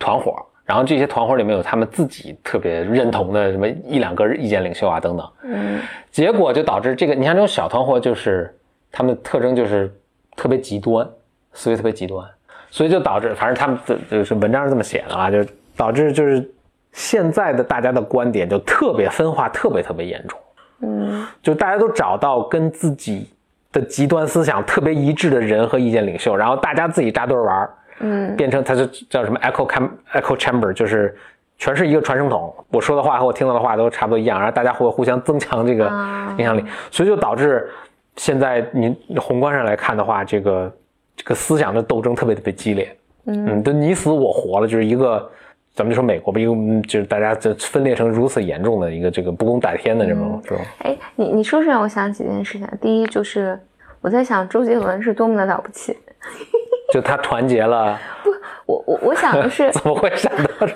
[0.00, 0.34] 团伙。
[0.64, 8.52] 然后这些团伙里面有他们自己特别认同的什么一两个意见领袖啊等等，嗯结果就导致这个，你看这种小团伙，就是
[8.90, 9.94] 他们的特征就是
[10.34, 11.08] 特别极端，
[11.52, 12.28] 思维特别极端，
[12.76, 15.42] 所以就导致，反正他们这就是文章是这么写的啊，就
[15.74, 16.46] 导致就是
[16.92, 20.38] 现在的大家的观点就特别分化，特别特别严重，
[20.82, 21.26] 嗯。
[21.42, 23.30] 就大家都找到跟自己
[23.72, 27.70] 的极端思想特别一致的人和意见领袖，然后大家自己扎堆儿玩儿，
[28.00, 28.36] 嗯。
[28.36, 31.16] 变成它就叫什么 echo cam echo chamber，就是
[31.56, 36.34] 全是一个传声筒，我说的话和我听到的话都差不多一样，然后大家会互相增强这个啊。
[36.36, 37.70] 影响力，所以就导致
[38.16, 40.70] 现在你宏观上来看的话，这个
[41.16, 45.30] 这个思想的斗争特别特别激烈，嗯，都你死我活了，就是一个。
[45.74, 52.66] 咱们就说美国吧，一个嗯就是大家就分裂成如此严重的一个这个不共戴天的这种这种，哎，你你说是让我想起一件事情。
[52.80, 53.60] 第一就是
[54.00, 55.94] 我在想周杰伦是多么的了不起。
[56.90, 58.30] 就他团结了，不
[58.64, 60.66] 我我我想的是， 怎么会想到？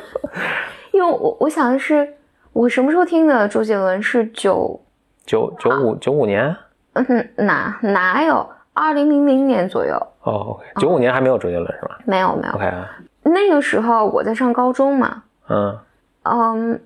[0.92, 2.06] 因为我我想的是，
[2.52, 4.78] 我什么时候听的周杰伦是九
[5.24, 6.54] 九九五九五年
[6.92, 9.96] 嗯哼哪哪有二零零零年左右？
[10.22, 11.98] 哦九五年还没有周杰伦是吧？
[12.04, 12.88] 没有没有？OK 啊，
[13.22, 15.78] 那个时候我在上高中嘛，嗯，
[16.24, 16.80] 嗯，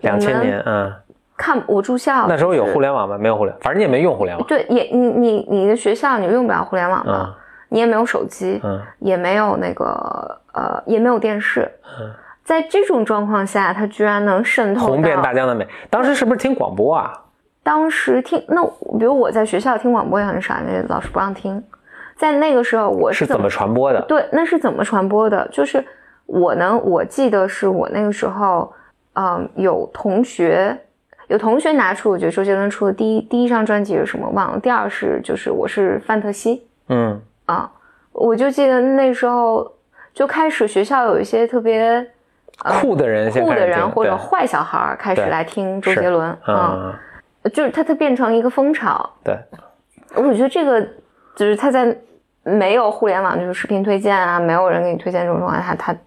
[0.00, 0.92] 两千年，嗯，
[1.36, 2.26] 看我住校。
[2.28, 3.18] 那时候有互联联网吗？
[3.18, 7.34] 没有互联，反正你也没用互联网，对也你你你的学校你用不了互联网嘛，嗯。
[7.72, 8.80] 你也没有手机，嗯。
[8.98, 12.10] 也没有那个呃也没有电视，嗯，
[12.42, 15.66] 在这种状况下，它居然能渗透红遍大江南北。
[15.88, 17.12] 当时是不是听广播啊？
[17.62, 18.64] 当时听那，
[18.98, 21.62] 比如我在学校听广播也很少，因为老师不让听。
[22.16, 24.00] 在那个时候，我怎是怎么传播的？
[24.02, 24.24] 对？
[24.32, 25.48] 那是怎么传播的？
[25.50, 25.82] 就是
[26.26, 28.70] 我呢，我记得是我那个时候，
[29.14, 30.76] 嗯，有同学
[31.28, 34.58] 有同学拿出，我觉得周杰伦出的第一第一张专辑是什么忘了。
[34.60, 37.70] 第二是就是我是范特西嗯啊，
[38.12, 39.70] 我就记得那时候
[40.12, 42.06] 就开始学校有一些特别
[42.80, 46.74] 酷的人酷的人或者坏小孩儿开始来听周杰伦啊。
[46.76, 46.94] 嗯，
[47.48, 49.08] 就是它它变成一个风潮。
[49.24, 49.38] 对，
[50.14, 50.80] 我觉得这个
[51.34, 51.96] 就是它在
[52.42, 55.98] 没有互联网，就是视频推荐啊，没有人给你推荐这种状态，它它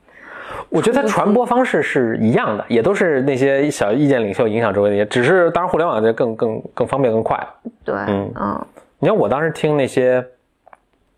[0.70, 7.40] 我觉得它传播方式是一样的，也都是那些小意见领袖影响周围的人，只是当然互联网就更更更方便更快。
[7.84, 8.32] 对，嗯。
[8.36, 8.66] 嗯，
[9.00, 10.26] 你像我当时听那些，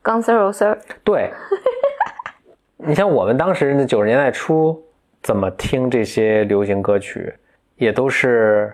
[0.01, 1.31] 钢丝肉丝儿，对，
[2.77, 4.81] 你像我们当时那九十年代初
[5.21, 7.33] 怎么听这些流行歌曲，
[7.75, 8.73] 也都是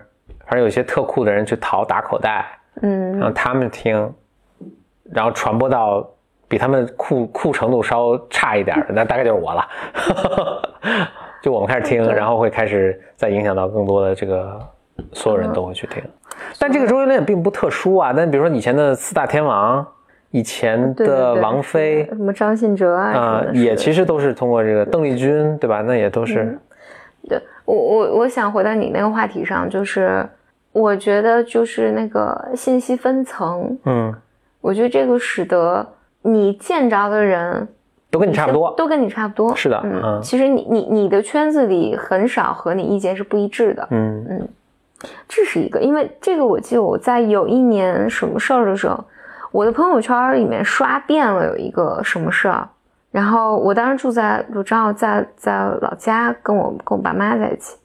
[0.52, 2.44] 反正有些特酷的人去淘打口袋，
[2.82, 4.12] 嗯让他们听，
[5.10, 6.06] 然后传播到
[6.46, 9.66] 比他们酷酷程度稍差一点的，那大概就是我了。
[11.40, 14.60] 就我们开始听，然后会开始再影响到更多的这个
[15.14, 16.02] 所有人都会去听。
[16.58, 18.12] 但这个周杰伦也并不特殊啊。
[18.14, 19.86] 但比如说以前的四大天王，
[20.32, 25.80] 以前的王菲什么张信哲啊也其实都是通过这个邓丽君，对吧？
[25.80, 26.58] 那也都是
[27.26, 30.28] 对我我我想回到你那个话题上，就是
[30.72, 34.14] 我觉得就是那个信息分层，嗯，
[34.60, 35.86] 我觉得这个使得
[36.22, 37.68] 你见着的人
[38.10, 38.74] 都跟你差不多。
[38.76, 39.54] 都跟你差不多。
[39.54, 44.48] 是的嗯，嗯其实你你你的圈子里很少和你意见是不一致的，嗯
[45.28, 45.80] 这是一个。
[45.80, 49.04] 因为这个我记得我在有一年什么事儿的时候，
[49.50, 52.68] 我的朋友圈里面刷遍了有一个什么事儿，
[53.10, 57.76] 然后我当时住在我正好在在老家跟我跟我爸妈在一起，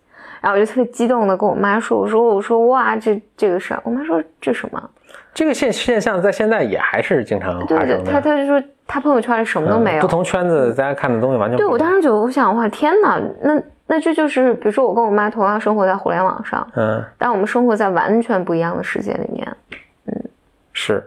[0.47, 4.89] 然后我就特别激动的跟我妈说，我说我说哇这这个事儿，我妈说这什么？
[5.33, 8.11] 这个现现象在现在也还是经常对对，发生的。
[8.11, 11.67] 他他就说他朋友圈里什么都没有，嗯不同圈子大家看的东西完全不对。
[11.69, 19.57] 我当时就我想哇天哪，那那这就是比如说我跟我妈同样生活在互联网上，嗯但我们生活在完全不一样的世界里面，
[20.05, 20.23] 嗯
[20.71, 21.03] 是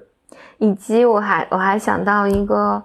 [0.59, 2.81] 以及我还我还想到一个，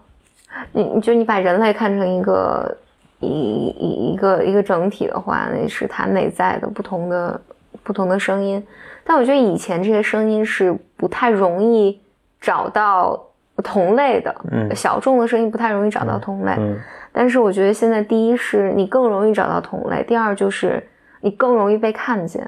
[0.72, 2.76] 你你就你把人类看成一个
[3.20, 7.40] 一一一个一个整体的话，那是它内在的不同的
[7.84, 8.66] 不同的声音。
[9.04, 12.00] 但我觉得以前这些声音是不太容易
[12.42, 13.20] 找到
[13.64, 16.54] 同类的，嗯小众的声音不太容易找到同类。
[16.58, 16.78] 嗯
[17.18, 20.86] 但是我觉得现在第一是你更容易找到同类，第二就是
[21.22, 22.46] 你更容易被看见，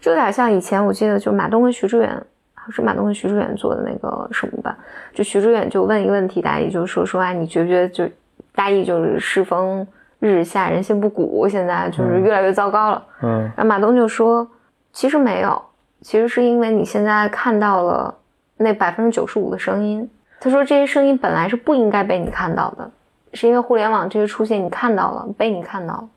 [0.00, 2.22] 就有点像以前我记得就马东跟徐志远，
[2.70, 4.78] 是马东跟徐志远做的那个什么吧，
[5.12, 8.08] 就徐志远就问一个问题，大家也就说说啊，你觉不觉得就
[8.54, 9.86] 大意就是世风
[10.18, 13.02] 日下，人心不古，现在就是越来越糟糕了。
[13.22, 14.46] 嗯然后马东就说，
[14.92, 15.62] 其实没有，
[16.02, 18.14] 其实是因为你现在看到了
[18.56, 20.08] 那百分之九十五的声音。
[20.40, 22.90] 他说这些声音本来是不应该被你看到的，
[23.34, 26.08] 是因为互联网这些出现，你看到了，被你看到了。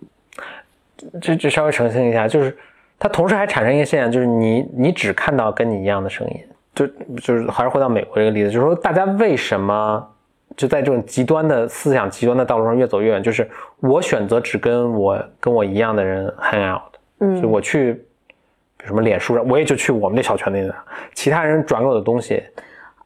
[1.22, 2.58] 这这稍微澄清一下，就是
[2.98, 6.40] 它同时还产生一个现象，就是你你只看到跟你一样的声音，
[6.74, 10.08] 就就是还是回到美国这个例子，就是说大家为什么
[10.56, 13.24] 就在这种极端的思想、极端的道路上越走越远？
[13.24, 13.50] 就是
[13.80, 17.42] 我选择只跟我跟我一样的人 hang out，嗯。
[17.42, 17.94] 就我去，
[18.78, 20.76] 比如什么脸书上，我也就去我们这小圈内的，
[21.14, 22.44] 其他人转给我的东西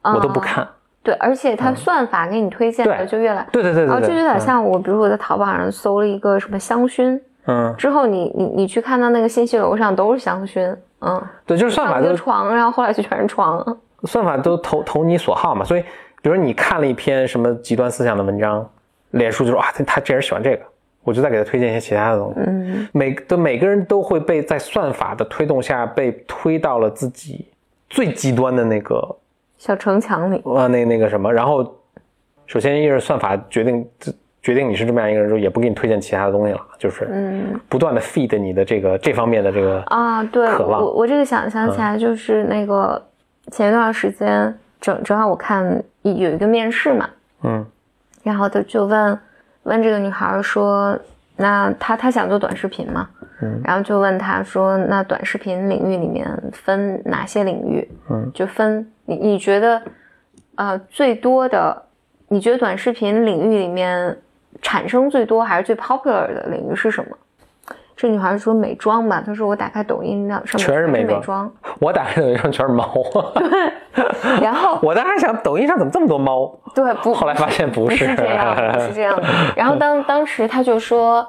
[0.02, 0.66] 我都不看。
[1.02, 4.40] 对，而且它算法给你推荐的就越来，对对对对对，然后这就有点嗯。
[4.40, 13.64] 像我，比如我在淘宝上搜了一个什么香薰，嗯，之后你你你去看到那个信息楼上都是香薰，嗯，对，就是算法都个床，然后后来就全是床，
[14.04, 15.84] 算法都投投你所好嘛，所以
[16.22, 18.68] 比如你看了一篇什么极端思想的文章，
[19.10, 20.62] 脸书就说啊，他他这人喜欢这个，
[21.02, 22.40] 我就再给他推荐一些其他的东西。
[22.46, 27.46] 嗯，每的每个人都会被在算法的推动下被推到了自己
[27.88, 29.16] 最极端的那个
[29.56, 31.76] 小城墙里，呃那那个什么，然后
[32.46, 33.88] 首先一是算法决定
[34.42, 37.58] 决定你是这么样一个人之后，也不给你推荐其他的东西了，就是嗯。
[37.68, 40.82] 不断的 feed 你的这个这方面的这个啊，对渴望。
[40.82, 43.02] 我这个想想起来就是那个
[43.50, 47.08] 前一段时间正正好我看有一个面试嘛，
[47.42, 47.66] 嗯
[48.22, 49.18] 然后他就问
[49.62, 50.98] 问这个女孩说，
[51.36, 53.08] 那她她想做短视频嘛，
[53.40, 57.88] 嗯然后就问她说，那短视频领域里面分哪些领域？
[58.10, 59.82] 嗯，就分你你觉得
[60.56, 61.82] 呃最多的，
[62.28, 64.16] 你觉得短视频领域里面
[64.60, 67.16] 产生最多还是最 popular 的领域是什么？
[68.00, 72.88] 这女孩说美妆吧，她说我打开抖音上上面全是美妆我打开抖音上全是猫，
[73.34, 76.48] 对 然后 我当时想抖音上怎么这么多猫？
[76.76, 79.26] 对不 后来发现不不是是这样是这样的。
[79.56, 81.26] 然后当当时她就说，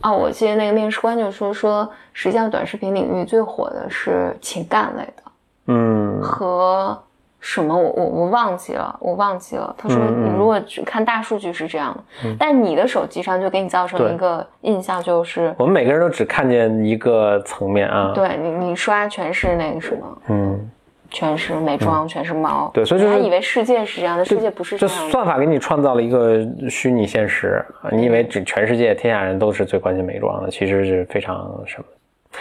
[0.00, 5.22] 啊，我记得那个面试官就说说，实际上短视频领域最火的是情感类的
[5.68, 7.00] 嗯和
[7.40, 9.74] 什么我我我忘记了，我忘记了。
[9.78, 20.70] 他说你如果只看大数据是这样的，但你的手机上就给你造成一个印象，就是我们每个人都只看见一个层面啊。，对你你刷全是那个什么，嗯，
[21.10, 22.70] 全是美妆，全是猫。
[22.74, 25.10] 对所以就还以为世界是这样的，世界不是这这样的。
[25.12, 31.36] 算法给你创造了一个虚拟现实，啊你以为只全世界天下人都是最关心美妆的，其实是非常
[31.66, 31.84] 什么。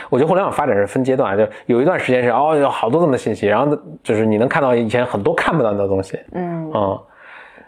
[0.10, 7.00] 我觉得互联网发展是分阶段，就有一段时间是哦有好多这么信息，然后就是你能看到以前很多看不到的东西，嗯，嗯，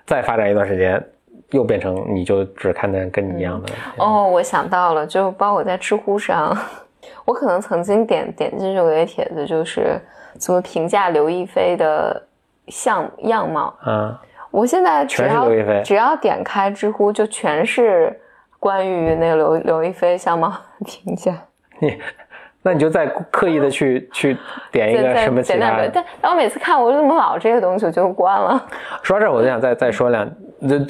[0.05, 1.01] 再发展一段时间，
[1.51, 3.73] 又变成你就只看见跟你一样的。
[3.97, 6.55] 哦，我想到了，就包括我在知乎上，
[7.25, 9.99] 我可能曾经点点进去过一个帖子，就是
[10.37, 12.21] 怎么评价刘亦菲的
[12.67, 13.73] 相样貌。
[13.87, 14.15] 嗯，
[14.51, 18.19] 我现在只要刘亦菲只要点开知乎，就全是
[18.59, 21.33] 关于那个刘刘亦菲相貌的评价。
[21.79, 21.97] 你
[22.61, 24.37] 那你就再刻意的去去
[24.69, 25.89] 点一个什么其他的。
[25.93, 28.67] 但但我每次看，我怎么老这些东西，我就关了。
[29.01, 30.29] 说到这儿，我就想再再说两，
[30.67, 30.85] 这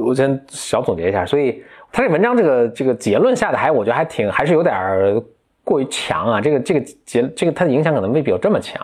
[0.00, 1.26] 我先小总结一下。
[1.26, 5.20] 所以他这文章这个这个结论下的还，我觉得还挺还是有点儿
[5.64, 6.40] 过于强啊。
[6.40, 8.80] 这个这个结这个它的影响可能未必有这么强，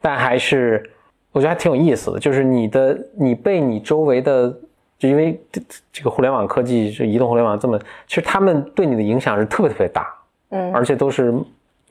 [0.00, 0.82] 但还是
[1.30, 2.18] 我觉得还挺有意思的。
[2.18, 4.52] 就是你的你被你周围的，
[4.98, 5.62] 就因为这
[5.92, 7.78] 这个互联网科技，这移动互联网这么，
[8.08, 10.12] 其实他们对你的影响是特别特别大。
[10.50, 11.32] 嗯，而且都是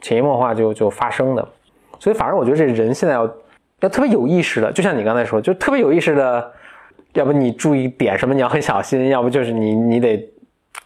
[0.01, 1.47] 潜移默化就就发生的，
[1.99, 3.29] 所以反而我觉得这人现在要
[3.81, 6.51] 要特别有意识的，就像你刚才说，就特别有意识的，
[7.13, 10.29] 要不你注意点什么你要很小心，要不就是你你得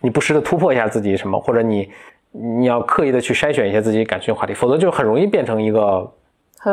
[0.02, 1.92] 你不时的突破一下自己什么，或者你
[2.32, 6.12] 你要刻意的去筛选一些自己感兴趣的话题，否则就很容易变成一个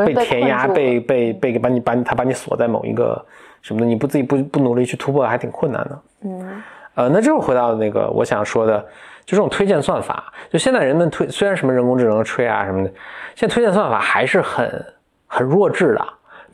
[0.07, 3.25] 被填压、被被被把你把你他把你锁在某一个
[3.63, 6.03] 什么的，你不自己不不努力去突破，还挺困难的。
[6.25, 6.63] 嗯。
[6.97, 8.85] 呃，那这又回到那个我想说的，
[9.31, 12.91] 就这种推荐算法，就现在人们推虽然什么人工智能吹啊什么的，
[13.37, 14.85] 现在推荐算法还是很
[15.29, 16.05] 很弱智的，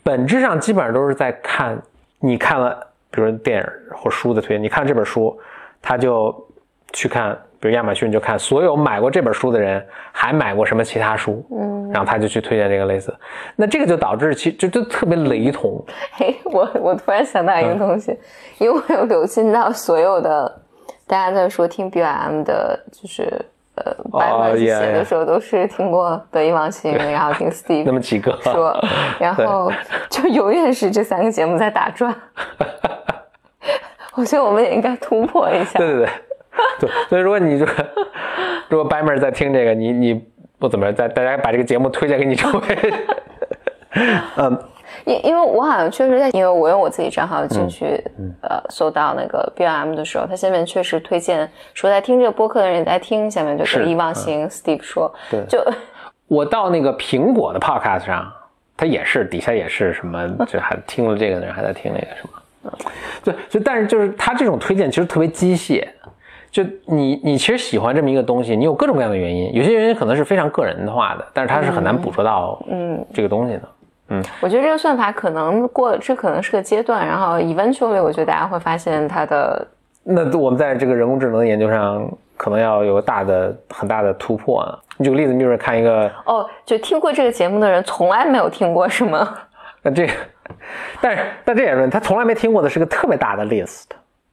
[0.03, 1.75] 本质上基本上都是在看
[2.19, 2.75] 你看了，
[3.09, 3.65] 比如说电影
[3.95, 5.35] 或书的推荐，你看这本书，
[5.81, 6.31] 他就
[6.93, 13.11] 去看，比如亚马逊就看所有买过这本书的人还买过什么其他书，嗯，然后他就去推荐这个类似，
[13.55, 17.79] 那这个就导致其就就特别雷同， 嘿，我我突然想到一个嗯。
[17.79, 18.15] 东西，
[18.59, 20.61] 因为我有留心到所有的
[21.07, 23.23] 大家在说听 BIM 的，就是
[23.75, 28.77] 呃，白哦文写的时候都是听过得意忘形，然后听 Steve 那么几个，说，
[29.19, 29.71] 然后
[30.09, 32.13] 就永远是这三个节目在打转。
[34.15, 35.77] 我觉得我们也应该突破一下。
[35.79, 36.09] 对对对，
[36.79, 37.67] 对，所以如果你说，
[38.67, 40.25] 如果白妹儿在听这个，你你
[40.57, 42.93] 不怎么在大家把这个节目推荐给你周围，
[44.37, 44.59] 嗯，
[45.07, 48.31] 因因为我好像确实在，因为我用我自己账号进去，嗯。
[48.41, 55.11] 呃，搜到那个 BLM 的时候，它下面确实推荐说在听这个播客的人也在听，下面就得意忘形、Steve 说，
[55.47, 55.63] 就
[56.27, 58.29] 我到那个苹果的 podcast 上，
[58.75, 62.71] 它也是底下也是什么，就还 听了这个的人还在听那个什么，
[63.23, 65.87] 对，就但是就是他这种推荐其实特别机械，
[66.51, 73.05] 就你你其实喜欢这么一个东西，你有各种各样的原因，有些原因可能是非常个人化的，但是它是很难捕捉到嗯。
[73.13, 73.61] 这个东西的。
[74.41, 79.67] 我觉得这个算法可能过，这可能是个阶段，然后 eventually 我觉得大家会发现它的
[80.03, 84.79] 那我们在这个人工智能研究上，可能要有个大的、很大的突破啊。
[84.97, 89.37] 你举个例子，你比如说看一个，哦，就听过这个节目的人从来没有听过是吗，
[89.83, 90.13] 那这个，
[91.01, 93.83] 但是但这也是他从来没听过的是个特别大的 list，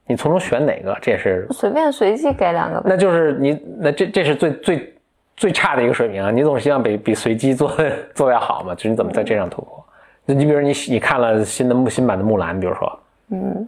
[0.07, 2.81] 你从中选哪个，这也是随便随机给两个。
[2.85, 4.94] 那就是你那这这是最最
[5.37, 6.31] 最差的一个水平啊！
[6.31, 8.73] 你总是希望比比随机做的 做的要好嘛？
[8.73, 9.85] 就是你怎么在这上突破？
[10.25, 12.99] 那你比如你你看了新的木新版的木兰，比如说，
[13.31, 13.67] 嗯，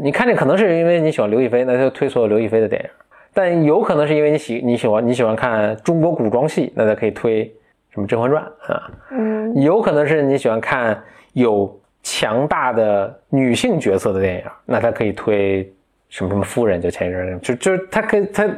[0.00, 2.88] 你看这可能是因为你喜欢刘亦菲，那就推所有刘亦菲的电影。
[3.32, 7.44] 但有可能是因为你喜你喜欢你喜欢看中国古装戏，那它可以推
[7.90, 8.42] 什么《甄嬛传》
[8.72, 8.90] 啊。
[9.10, 11.02] 嗯，有可能是你喜欢看
[11.32, 15.70] 有强大的女性角色的电影，那它可以推
[16.08, 18.48] 什么什么夫人，就前一阵就就是他可以它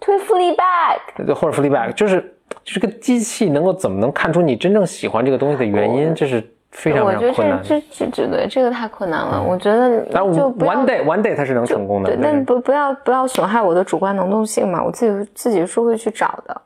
[0.00, 2.20] 推 Fleabag，或者 Fleabag，就是
[2.62, 7.64] 就是个机器能够怎么能看出你真正喜欢这个东西的原因，这是非常我觉得非常困难的。
[7.64, 9.42] 这这这对这个太困难了。
[9.42, 16.60] 我觉得但就不要 one day one day 它是能成功的，对，但不不要不要损害我的主观能动性嘛，我自己自己是会去找的。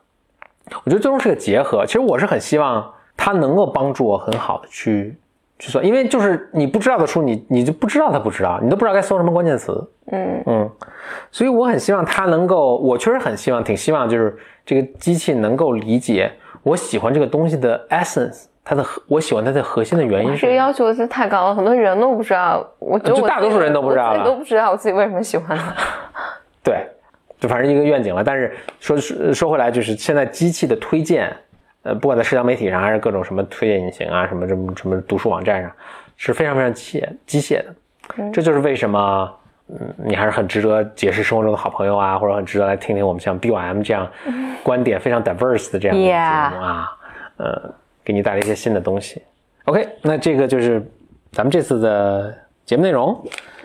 [0.85, 1.85] 我觉得最终是个结合。
[1.85, 5.17] 其实我是很希望它能够帮助我很好的去
[5.59, 9.87] 去算，因为就是你不知道的书，你你就不知道它不知道，你都不知道该搜什么关键词。
[10.11, 10.71] 嗯嗯，
[11.31, 14.35] 所以我很希望它能够，我确实很希望，挺希望就是
[14.65, 16.31] 这个机器能够理解
[16.63, 22.65] 我喜欢这个东西的 essence，它的核我喜欢它的核心的原因是这个要求是太高了，很多人都不知道。
[22.79, 25.75] 我觉得大多数人都不知道都不知道我自己为什么喜欢它。
[26.63, 26.87] 对，
[27.39, 28.23] 就反正一个愿景了。
[28.23, 31.35] 但是说说说回来，就是现在机器的推荐，
[31.89, 35.71] 呃，不管在社交媒体上还是各种什么推荐引擎啊，什么什么什么读书网站上，
[36.17, 38.31] 是非常非常机械机械的。
[38.31, 39.31] 这就是为什么，
[39.69, 44.07] 嗯，你还是很值得结识生活中的好朋友啊，或者很值得来听听我们像 B O M 这样
[44.61, 46.91] 观点非常 diverse 的这样的节目啊，
[47.37, 47.73] 呃，
[48.03, 49.21] 给你带来一些新的东西。
[49.65, 50.85] OK，那这个就是
[51.31, 52.35] 咱们这次的
[52.65, 53.19] 节目内容。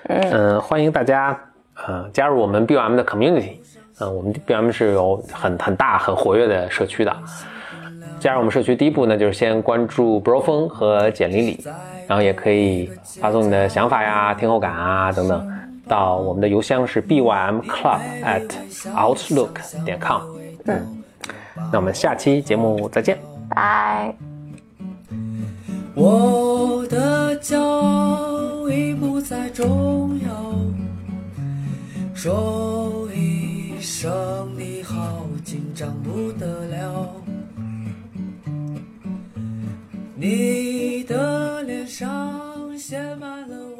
[0.08, 1.38] 嗯、欢迎大家
[1.86, 3.56] 呃加入我们 BOM 的 community。
[4.00, 7.16] 嗯、我们 BOM 是有很很大很活跃的社区的。
[8.24, 11.60] 加入我们社区，第一步呢就是先关注 Bro 风和简里里，
[12.06, 15.46] 然后也可以发送你的想法呀、听后感啊等等，
[15.86, 18.48] 到我们的邮箱是 bym club at
[18.94, 20.22] outlook 点 com。
[20.64, 21.04] 嗯，
[21.70, 23.18] 那我们下期节目再见。
[23.50, 24.14] 拜。
[25.94, 30.30] 我的骄傲已不再重要，
[32.14, 37.23] 说一声你好，紧张不得了。
[40.16, 43.73] 你的脸上写满了